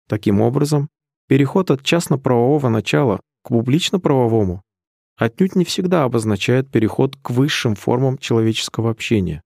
Таким 0.09 0.41
образом, 0.41 0.89
переход 1.29 1.71
от 1.71 1.83
частно-правового 1.83 2.69
начала 2.69 3.21
к 3.43 3.49
публично-правовому 3.49 4.63
отнюдь 5.17 5.55
не 5.55 5.65
всегда 5.65 6.05
обозначает 6.05 6.71
переход 6.71 7.17
к 7.17 7.31
высшим 7.31 7.75
формам 7.75 8.19
человеческого 8.19 8.91
общения. 8.91 9.43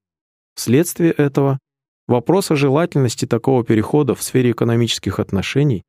Вследствие 0.55 1.13
этого 1.13 1.59
вопрос 2.07 2.51
о 2.51 2.57
желательности 2.57 3.27
такого 3.27 3.65
перехода 3.65 4.15
в 4.15 4.23
сфере 4.23 4.53
экономических 4.53 5.21
отношений 5.21 5.83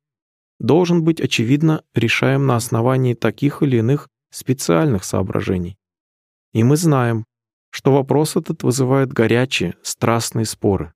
должен 0.60 1.02
быть, 1.02 1.20
очевидно, 1.20 1.82
решаем 1.94 2.46
на 2.46 2.54
основании 2.54 3.14
таких 3.14 3.62
или 3.62 3.78
иных 3.78 4.08
специальных 4.30 5.02
соображений. 5.02 5.76
И 6.52 6.62
мы 6.62 6.76
знаем, 6.76 7.24
что 7.70 7.92
вопрос 7.92 8.36
этот 8.36 8.62
вызывает 8.62 9.12
горячие, 9.12 9.74
страстные 9.82 10.44
споры. 10.44 10.92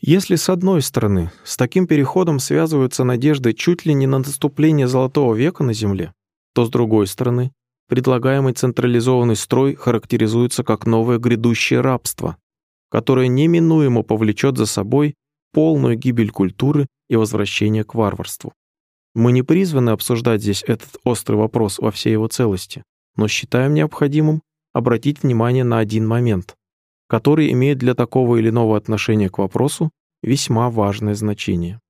Если 0.00 0.36
с 0.36 0.48
одной 0.48 0.82
стороны 0.82 1.30
с 1.44 1.56
таким 1.56 1.86
переходом 1.86 2.38
связываются 2.38 3.04
надежды 3.04 3.52
чуть 3.52 3.86
ли 3.86 3.94
не 3.94 4.06
на 4.06 4.18
наступление 4.18 4.88
Золотого 4.88 5.34
века 5.34 5.62
на 5.62 5.72
Земле, 5.72 6.12
то 6.54 6.64
с 6.64 6.70
другой 6.70 7.06
стороны 7.06 7.52
предлагаемый 7.88 8.52
централизованный 8.52 9.36
строй 9.36 9.74
характеризуется 9.74 10.64
как 10.64 10.86
новое 10.86 11.18
грядущее 11.18 11.80
рабство, 11.80 12.36
которое 12.90 13.28
неминуемо 13.28 14.02
повлечет 14.02 14.56
за 14.56 14.66
собой 14.66 15.14
полную 15.52 15.96
гибель 15.96 16.30
культуры 16.30 16.86
и 17.08 17.16
возвращение 17.16 17.84
к 17.84 17.94
варварству. 17.94 18.52
Мы 19.16 19.32
не 19.32 19.42
призваны 19.42 19.90
обсуждать 19.90 20.42
здесь 20.42 20.62
этот 20.66 20.98
острый 21.02 21.36
вопрос 21.36 21.78
во 21.78 21.90
всей 21.90 22.12
его 22.12 22.28
целости, 22.28 22.82
но 23.16 23.28
считаем 23.28 23.72
необходимым 23.72 24.42
обратить 24.74 25.22
внимание 25.22 25.64
на 25.64 25.78
один 25.78 26.06
момент, 26.06 26.54
который 27.08 27.50
имеет 27.52 27.78
для 27.78 27.94
такого 27.94 28.36
или 28.36 28.50
иного 28.50 28.76
отношения 28.76 29.30
к 29.30 29.38
вопросу 29.38 29.90
весьма 30.22 30.68
важное 30.68 31.14
значение. 31.14 31.80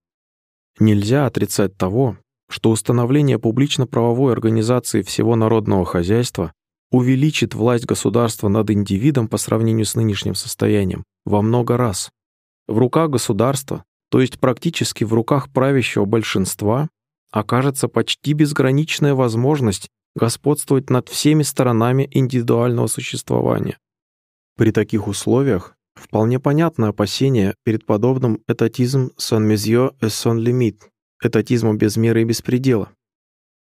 Нельзя 0.79 1.27
отрицать 1.27 1.77
того, 1.77 2.17
что 2.49 2.71
установление 2.71 3.41
публично-правовой 3.41 4.33
организации 4.33 5.03
всего 5.03 5.35
народного 5.35 5.85
хозяйства 5.85 6.53
увеличит 6.93 7.57
власть 7.57 7.87
государства 7.87 8.47
над 8.47 8.71
индивидом 8.71 9.27
по 9.27 9.37
сравнению 9.37 9.87
с 9.87 9.97
нынешним 9.97 10.37
состоянием 10.37 11.03
во 11.25 11.43
много 11.43 11.77
раз. 11.77 12.09
В 12.69 12.79
руках 12.79 13.11
государства, 13.11 13.83
то 14.13 14.21
есть 14.21 14.39
практически 14.39 15.03
в 15.03 15.13
руках 15.13 15.51
правящего 15.51 16.05
большинства, 16.05 16.89
окажется 17.39 17.87
почти 17.87 18.33
безграничная 18.33 19.15
возможность 19.15 19.91
господствовать 20.15 20.89
над 20.89 21.11
всеми 21.11 21.43
сторонами 21.43 22.09
индивидуального 22.11 22.87
существования. 22.87 23.77
При 24.57 24.73
таких 24.73 25.07
условиях 25.07 25.77
вполне 25.95 26.41
понятно 26.41 26.89
опасение 26.89 27.55
перед 27.63 27.85
подобным 27.85 28.41
этатизм 28.49 29.11
сон 29.19 29.45
мезье 29.47 29.93
et 30.01 30.09
сон 30.09 30.39
лимит, 30.39 30.89
этатизмом 31.23 31.77
без 31.77 31.99
меры 31.99 32.23
и 32.23 32.25
беспредела. 32.25 32.91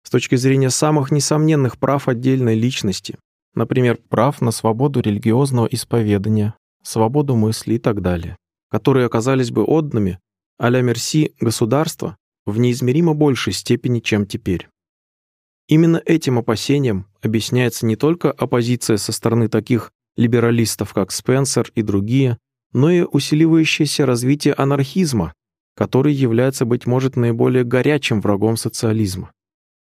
С 0.05 0.11
точки 0.11 0.37
зрения 0.37 0.71
самых 0.71 1.11
несомненных 1.11 1.77
прав 1.77 2.07
отдельной 2.07 2.55
личности, 2.55 3.19
например, 3.55 3.99
прав 4.09 4.41
на 4.41 4.53
свободу 4.53 5.01
религиозного 5.01 5.67
исповедания, 5.67 6.55
свободу 6.85 7.35
мысли 7.35 7.75
и 7.75 7.79
так 7.81 8.03
далее, 8.03 8.37
которые 8.71 9.07
оказались 9.07 9.51
бы 9.51 9.65
отданными 9.65 10.21
а-ля 10.59 10.81
мерси 10.81 11.35
государства 11.41 12.17
в 12.47 12.59
неизмеримо 12.59 13.15
большей 13.15 13.53
степени, 13.53 14.01
чем 14.01 14.27
теперь. 14.27 14.69
Именно 15.69 16.03
этим 16.05 16.39
опасением 16.39 17.07
объясняется 17.23 17.87
не 17.87 17.97
только 17.97 18.31
оппозиция 18.31 18.99
со 18.99 19.13
стороны 19.13 19.49
таких 19.49 19.93
либералистов, 20.17 20.93
как 20.93 21.11
Спенсер 21.11 21.71
и 21.75 21.83
другие, 21.83 22.39
но 22.73 22.91
и 22.91 23.03
усиливающееся 23.03 24.05
развитие 24.05 24.55
анархизма, 24.55 25.33
который 25.75 26.13
является, 26.13 26.65
быть 26.65 26.87
может, 26.87 27.17
наиболее 27.17 27.65
горячим 27.65 28.21
врагом 28.21 28.57
социализма. 28.57 29.33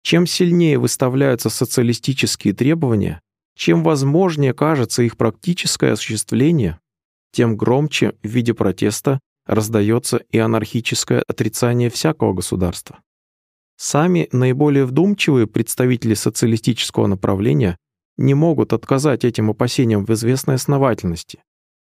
Чем 0.03 0.27
сильнее 0.27 0.79
выставляются 0.79 1.51
социалистические 1.51 2.55
требования, 2.55 3.21
чем 3.57 3.83
возможнее 3.83 4.55
кажется 4.55 5.03
их 5.03 5.17
практическое 5.17 5.93
осуществление, 5.93 6.79
тем 7.33 7.57
громче 7.57 8.15
в 8.23 8.29
виде 8.29 8.55
протеста 8.55 9.21
раздается 9.47 10.19
и 10.31 10.39
анархическое 10.39 11.23
отрицание 11.27 11.91
всякого 11.91 12.33
государства. 12.33 12.99
Сами 13.77 14.29
наиболее 14.33 14.87
вдумчивые 14.87 15.47
представители 15.47 16.15
социалистического 16.15 17.07
направления 17.07 17.77
не 18.17 18.35
могут 18.35 18.73
отказать 18.73 19.25
этим 19.25 19.51
опасениям 19.51 20.05
в 20.05 20.13
известной 20.13 20.55
основательности, 20.55 21.43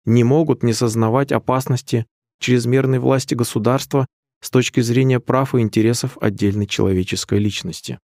не 0.06 0.24
могут 0.24 0.64
не 0.64 0.74
сознавать 0.74 1.32
опасности 1.32 2.06
чрезмерной 2.40 3.00
власти 3.00 3.36
государства 3.36 4.08
с 4.42 4.50
точки 4.50 4.82
зрения 4.82 5.20
прав 5.20 5.56
и 5.56 5.60
интересов 5.60 6.18
отдельной 6.20 6.68
человеческой 6.68 7.40
личности. 7.40 8.00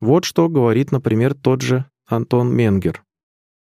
Вот 0.00 0.24
что 0.24 0.48
говорит, 0.48 0.92
например, 0.92 1.34
тот 1.34 1.62
же 1.62 1.86
Антон 2.06 2.54
Менгер. 2.54 3.04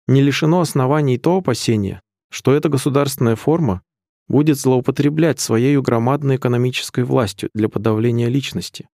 Не 0.06 0.22
лишено 0.22 0.61
оснований 0.61 1.18
то 1.18 1.37
опасение, 1.37 2.00
что 2.30 2.54
эта 2.54 2.68
государственная 2.68 3.37
форма 3.37 3.82
будет 4.28 4.58
злоупотреблять 4.58 5.40
своей 5.40 5.76
громадной 5.78 6.36
экономической 6.36 7.04
властью 7.04 7.50
для 7.54 7.68
подавления 7.68 8.28
личности, 8.28 8.88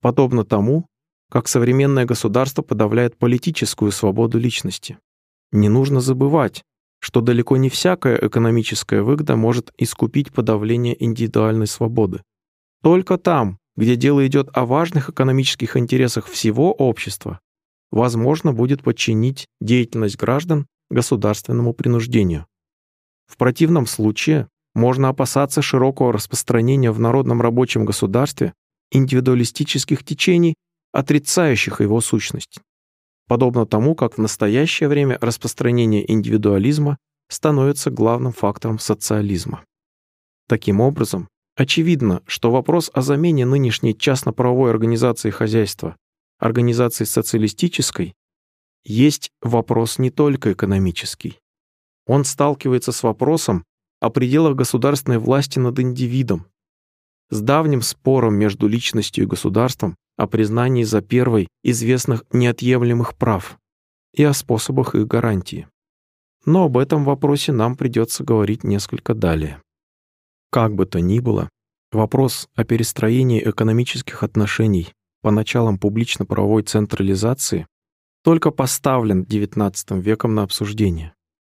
подобно 0.00 0.44
тому, 0.44 0.86
как 1.30 1.48
современное 1.48 2.04
государство 2.04 2.62
подавляет 2.62 3.16
политическую 3.16 3.92
свободу 3.92 4.38
личности. 4.38 4.98
Не 5.52 5.68
нужно 5.68 6.00
забывать, 6.00 6.64
что 7.00 7.20
далеко 7.20 7.56
не 7.56 7.70
всякая 7.70 8.16
экономическая 8.16 9.02
выгода 9.02 9.36
может 9.36 9.72
искупить 9.78 10.32
подавление 10.32 11.02
индивидуальной 11.02 11.66
свободы. 11.66 12.22
Только 12.82 13.16
там, 13.16 13.58
где 13.76 13.96
дело 13.96 14.26
идет 14.26 14.48
о 14.52 14.66
важных 14.66 15.08
экономических 15.08 15.76
интересах 15.76 16.26
всего 16.26 16.72
общества, 16.72 17.40
возможно 17.90 18.52
будет 18.52 18.82
подчинить 18.82 19.46
деятельность 19.60 20.16
граждан 20.16 20.66
государственному 20.90 21.72
принуждению. 21.72 22.46
В 23.26 23.36
противном 23.36 23.86
случае 23.86 24.48
можно 24.74 25.08
опасаться 25.08 25.62
широкого 25.62 26.12
распространения 26.12 26.90
в 26.92 27.00
народном 27.00 27.40
рабочем 27.40 27.84
государстве 27.84 28.54
индивидуалистических 28.90 30.04
течений, 30.04 30.54
отрицающих 30.92 31.80
его 31.80 32.00
сущность. 32.00 32.60
Подобно 33.28 33.66
тому, 33.66 33.94
как 33.94 34.14
в 34.14 34.20
настоящее 34.20 34.88
время 34.88 35.18
распространение 35.20 36.10
индивидуализма 36.10 36.98
становится 37.28 37.90
главным 37.90 38.32
фактором 38.32 38.78
социализма. 38.78 39.62
Таким 40.48 40.80
образом, 40.80 41.28
очевидно, 41.56 42.22
что 42.26 42.50
вопрос 42.50 42.90
о 42.92 43.02
замене 43.02 43.46
нынешней 43.46 43.96
частно-правовой 43.96 44.70
организации 44.70 45.30
хозяйства 45.30 45.96
организацией 46.40 47.06
социалистической 47.06 48.14
есть 48.82 49.30
вопрос 49.42 49.98
не 49.98 50.10
только 50.10 50.52
экономический. 50.52 51.38
Он 52.06 52.24
сталкивается 52.24 52.92
с 52.92 53.02
вопросом 53.02 53.64
о 54.00 54.10
пределах 54.10 54.56
государственной 54.56 55.18
власти 55.18 55.58
над 55.58 55.78
индивидом, 55.78 56.46
с 57.30 57.40
давним 57.40 57.82
спором 57.82 58.34
между 58.34 58.66
личностью 58.66 59.24
и 59.24 59.26
государством 59.26 59.96
о 60.16 60.26
признании 60.26 60.82
за 60.82 61.00
первой 61.00 61.48
известных 61.62 62.24
неотъемлемых 62.32 63.16
прав 63.16 63.58
и 64.12 64.24
о 64.24 64.32
способах 64.32 64.94
их 64.94 65.06
гарантии. 65.06 65.68
Но 66.44 66.64
об 66.64 66.78
этом 66.78 67.04
вопросе 67.04 67.52
нам 67.52 67.76
придется 67.76 68.24
говорить 68.24 68.64
несколько 68.64 69.14
далее. 69.14 69.62
Как 70.50 70.74
бы 70.74 70.86
то 70.86 71.00
ни 71.00 71.20
было, 71.20 71.48
вопрос 71.92 72.48
о 72.54 72.64
перестроении 72.64 73.42
экономических 73.48 74.22
отношений 74.22 74.92
по 75.22 75.30
началам 75.30 75.78
публично-правовой 75.78 76.62
централизации 76.62 77.66
только 78.24 78.50
поставлен 78.50 79.22
XIX 79.22 80.00
веком 80.00 80.34
на 80.34 80.42
обсуждение. 80.42 81.14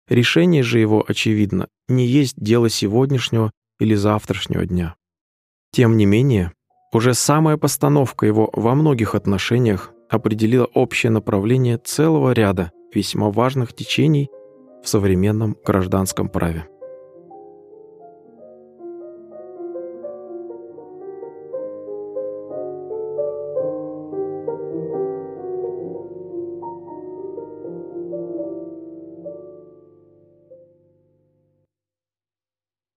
Решение 0.09 0.63
же 0.63 0.79
его, 0.79 1.03
очевидно, 1.07 1.67
не 1.87 2.05
есть 2.05 2.35
дело 2.37 2.69
сегодняшнего 2.69 3.51
или 3.79 3.95
завтрашнего 3.95 4.65
дня. 4.65 4.95
Тем 5.71 5.97
не 5.97 6.05
менее, 6.05 6.51
уже 6.91 7.13
самая 7.13 7.57
постановка 7.57 8.25
его 8.25 8.49
во 8.53 8.75
многих 8.75 9.15
отношениях 9.15 9.91
определила 10.09 10.65
общее 10.65 11.11
направление 11.11 11.77
целого 11.77 12.31
ряда 12.33 12.71
весьма 12.93 13.31
важных 13.31 13.73
течений 13.73 14.29
в 14.83 14.89
современном 14.89 15.57
гражданском 15.65 16.29
праве. 16.29 16.67